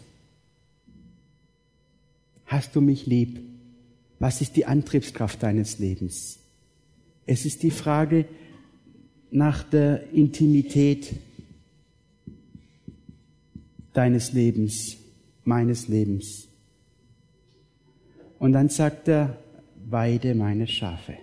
Hast 2.46 2.74
du 2.74 2.80
mich 2.80 3.06
lieb? 3.06 3.42
Was 4.18 4.40
ist 4.40 4.56
die 4.56 4.66
Antriebskraft 4.66 5.44
deines 5.44 5.78
Lebens? 5.78 6.40
Es 7.26 7.44
ist 7.44 7.64
die 7.64 7.72
Frage 7.72 8.30
nach 9.30 9.64
der 9.64 10.10
Intimität 10.14 11.14
deines 13.94 14.34
Lebens, 14.34 14.98
meines 15.44 15.88
Lebens. 15.88 16.48
Und 18.40 18.54
dann 18.54 18.70
sagt 18.70 19.08
er, 19.08 19.38
weide 19.86 20.36
meine 20.36 20.68
Schafe. 20.68 21.18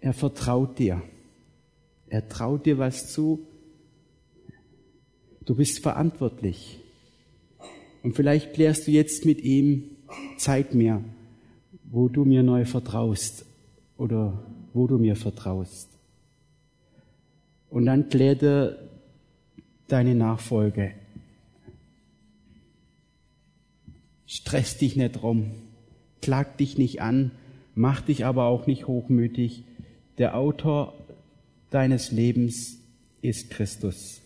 Er 0.00 0.14
vertraut 0.14 0.78
dir. 0.78 1.02
Er 2.08 2.28
traut 2.28 2.64
dir 2.64 2.78
was 2.78 3.12
zu. 3.12 3.46
Du 5.44 5.54
bist 5.54 5.80
verantwortlich. 5.80 6.80
Und 8.02 8.14
vielleicht 8.14 8.54
klärst 8.54 8.86
du 8.86 8.90
jetzt 8.90 9.24
mit 9.24 9.40
ihm, 9.42 9.84
zeig 10.36 10.74
mir, 10.74 11.04
wo 11.84 12.08
du 12.08 12.24
mir 12.24 12.42
neu 12.42 12.64
vertraust 12.64 13.44
oder 13.96 14.46
wo 14.72 14.86
du 14.86 14.98
mir 14.98 15.16
vertraust. 15.16 15.87
Und 17.70 17.86
dann 17.86 18.08
klärt 18.08 18.42
er 18.42 18.78
deine 19.88 20.14
Nachfolge. 20.14 20.92
Stress 24.26 24.76
dich 24.76 24.96
nicht 24.96 25.22
rum, 25.22 25.52
klag 26.20 26.56
dich 26.58 26.76
nicht 26.76 27.00
an, 27.00 27.30
mach 27.74 28.02
dich 28.02 28.26
aber 28.26 28.44
auch 28.44 28.66
nicht 28.66 28.86
hochmütig, 28.86 29.64
der 30.18 30.36
Autor 30.36 30.94
deines 31.70 32.12
Lebens 32.12 32.78
ist 33.22 33.50
Christus. 33.50 34.20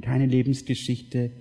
Keine 0.00 0.26
Lebensgeschichte 0.26 1.32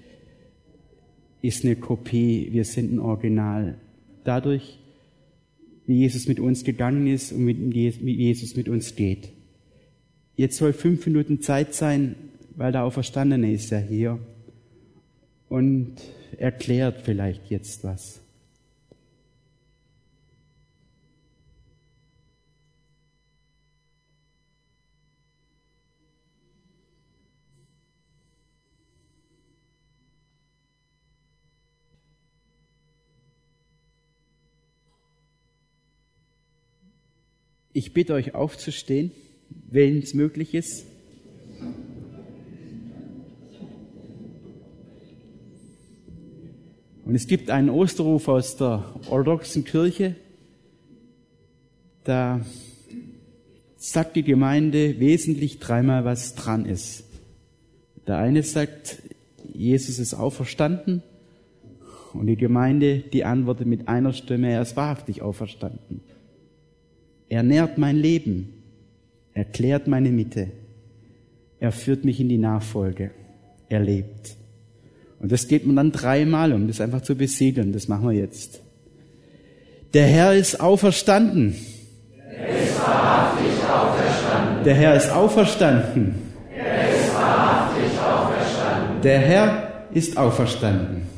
ist 1.41 1.63
eine 1.63 1.77
Kopie, 1.77 2.49
wir 2.51 2.65
sind 2.65 2.91
ein 2.91 2.99
Original. 2.99 3.77
Dadurch, 4.23 4.80
wie 5.88 6.00
Jesus 6.00 6.28
mit 6.28 6.39
uns 6.39 6.63
gegangen 6.63 7.08
ist 7.08 7.32
und 7.32 7.47
wie 7.47 8.13
Jesus 8.13 8.56
mit 8.56 8.69
uns 8.69 8.95
geht. 8.95 9.30
Jetzt 10.36 10.58
soll 10.58 10.73
fünf 10.73 11.06
Minuten 11.08 11.41
Zeit 11.41 11.73
sein, 11.73 12.15
weil 12.56 12.71
der 12.71 12.84
Auferstandene 12.84 13.52
ist 13.52 13.71
ja 13.71 13.80
hier 13.80 14.19
und 15.50 15.95
erklärt 16.38 17.02
vielleicht 17.04 17.50
jetzt 17.50 17.84
was. 17.84 18.21
Ich 37.78 37.94
bitte 37.94 38.16
euch 38.16 38.34
aufzustehen, 38.34 39.12
wenn 39.70 40.00
es 40.00 40.16
möglich 40.16 40.56
ist. 40.56 40.88
Und 47.06 47.13
es 47.13 47.28
gibt 47.28 47.52
einen 47.52 47.70
Osterruf 47.70 48.30
aus 48.30 48.58
der 48.58 48.84
orthodoxen 49.12 49.63
Kirche, 49.63 50.16
da 52.04 52.44
sagt 53.76 54.16
die 54.16 54.24
Gemeinde 54.24 55.00
wesentlich 55.00 55.60
dreimal, 55.60 56.04
was 56.04 56.34
dran 56.34 56.66
ist. 56.66 57.04
Der 58.08 58.18
eine 58.18 58.42
sagt, 58.42 59.04
Jesus 59.54 60.00
ist 60.00 60.16
auferstanden. 60.16 61.04
Und 62.13 62.26
die 62.26 62.38
Gemeinde, 62.38 63.02
die 63.02 63.24
antwortet 63.24 63.68
mit 63.68 63.88
einer 63.88 64.13
Stimme, 64.13 64.52
er 64.52 64.63
ist 64.63 64.76
wahrhaftig 64.76 65.22
auferstanden. 65.22 66.02
Er 67.30 67.44
nährt 67.44 67.78
mein 67.78 67.98
Leben. 67.98 68.54
Er 69.34 69.46
klärt 69.46 69.88
meine 69.88 70.10
Mitte. 70.10 70.52
Er 71.60 71.72
führt 71.72 72.06
mich 72.06 72.20
in 72.20 72.30
die 72.30 72.38
Nachfolge. 72.38 73.12
Er 73.70 73.80
lebt. 73.80 74.36
Und 75.20 75.32
das 75.32 75.48
geht 75.48 75.66
man 75.66 75.76
dann 75.76 75.92
dreimal, 75.92 76.54
um 76.54 76.68
das 76.68 76.80
einfach 76.80 77.02
zu 77.02 77.16
besiedeln. 77.16 77.74
Das 77.74 77.88
machen 77.88 78.10
wir 78.10 78.16
jetzt. 78.16 78.62
Der 79.94 80.06
Herr 80.06 80.34
ist 80.34 80.60
auferstanden. 80.60 81.56
Er 82.30 82.63
ist 82.63 82.80
wahrhaftig 82.80 83.52
auferstanden. 83.63 84.63
Der 84.63 84.76
Herr 84.76 84.96
ist 84.96 85.12
auferstanden. 85.12 86.16
Er 86.56 86.90
ist 86.90 87.13
wahrhaftig 87.13 88.00
auferstanden. 88.00 89.02
Der 89.02 89.20
Herr 89.20 89.88
ist. 89.92 90.16
Er 90.16 90.24
auferstanden. 90.24 91.16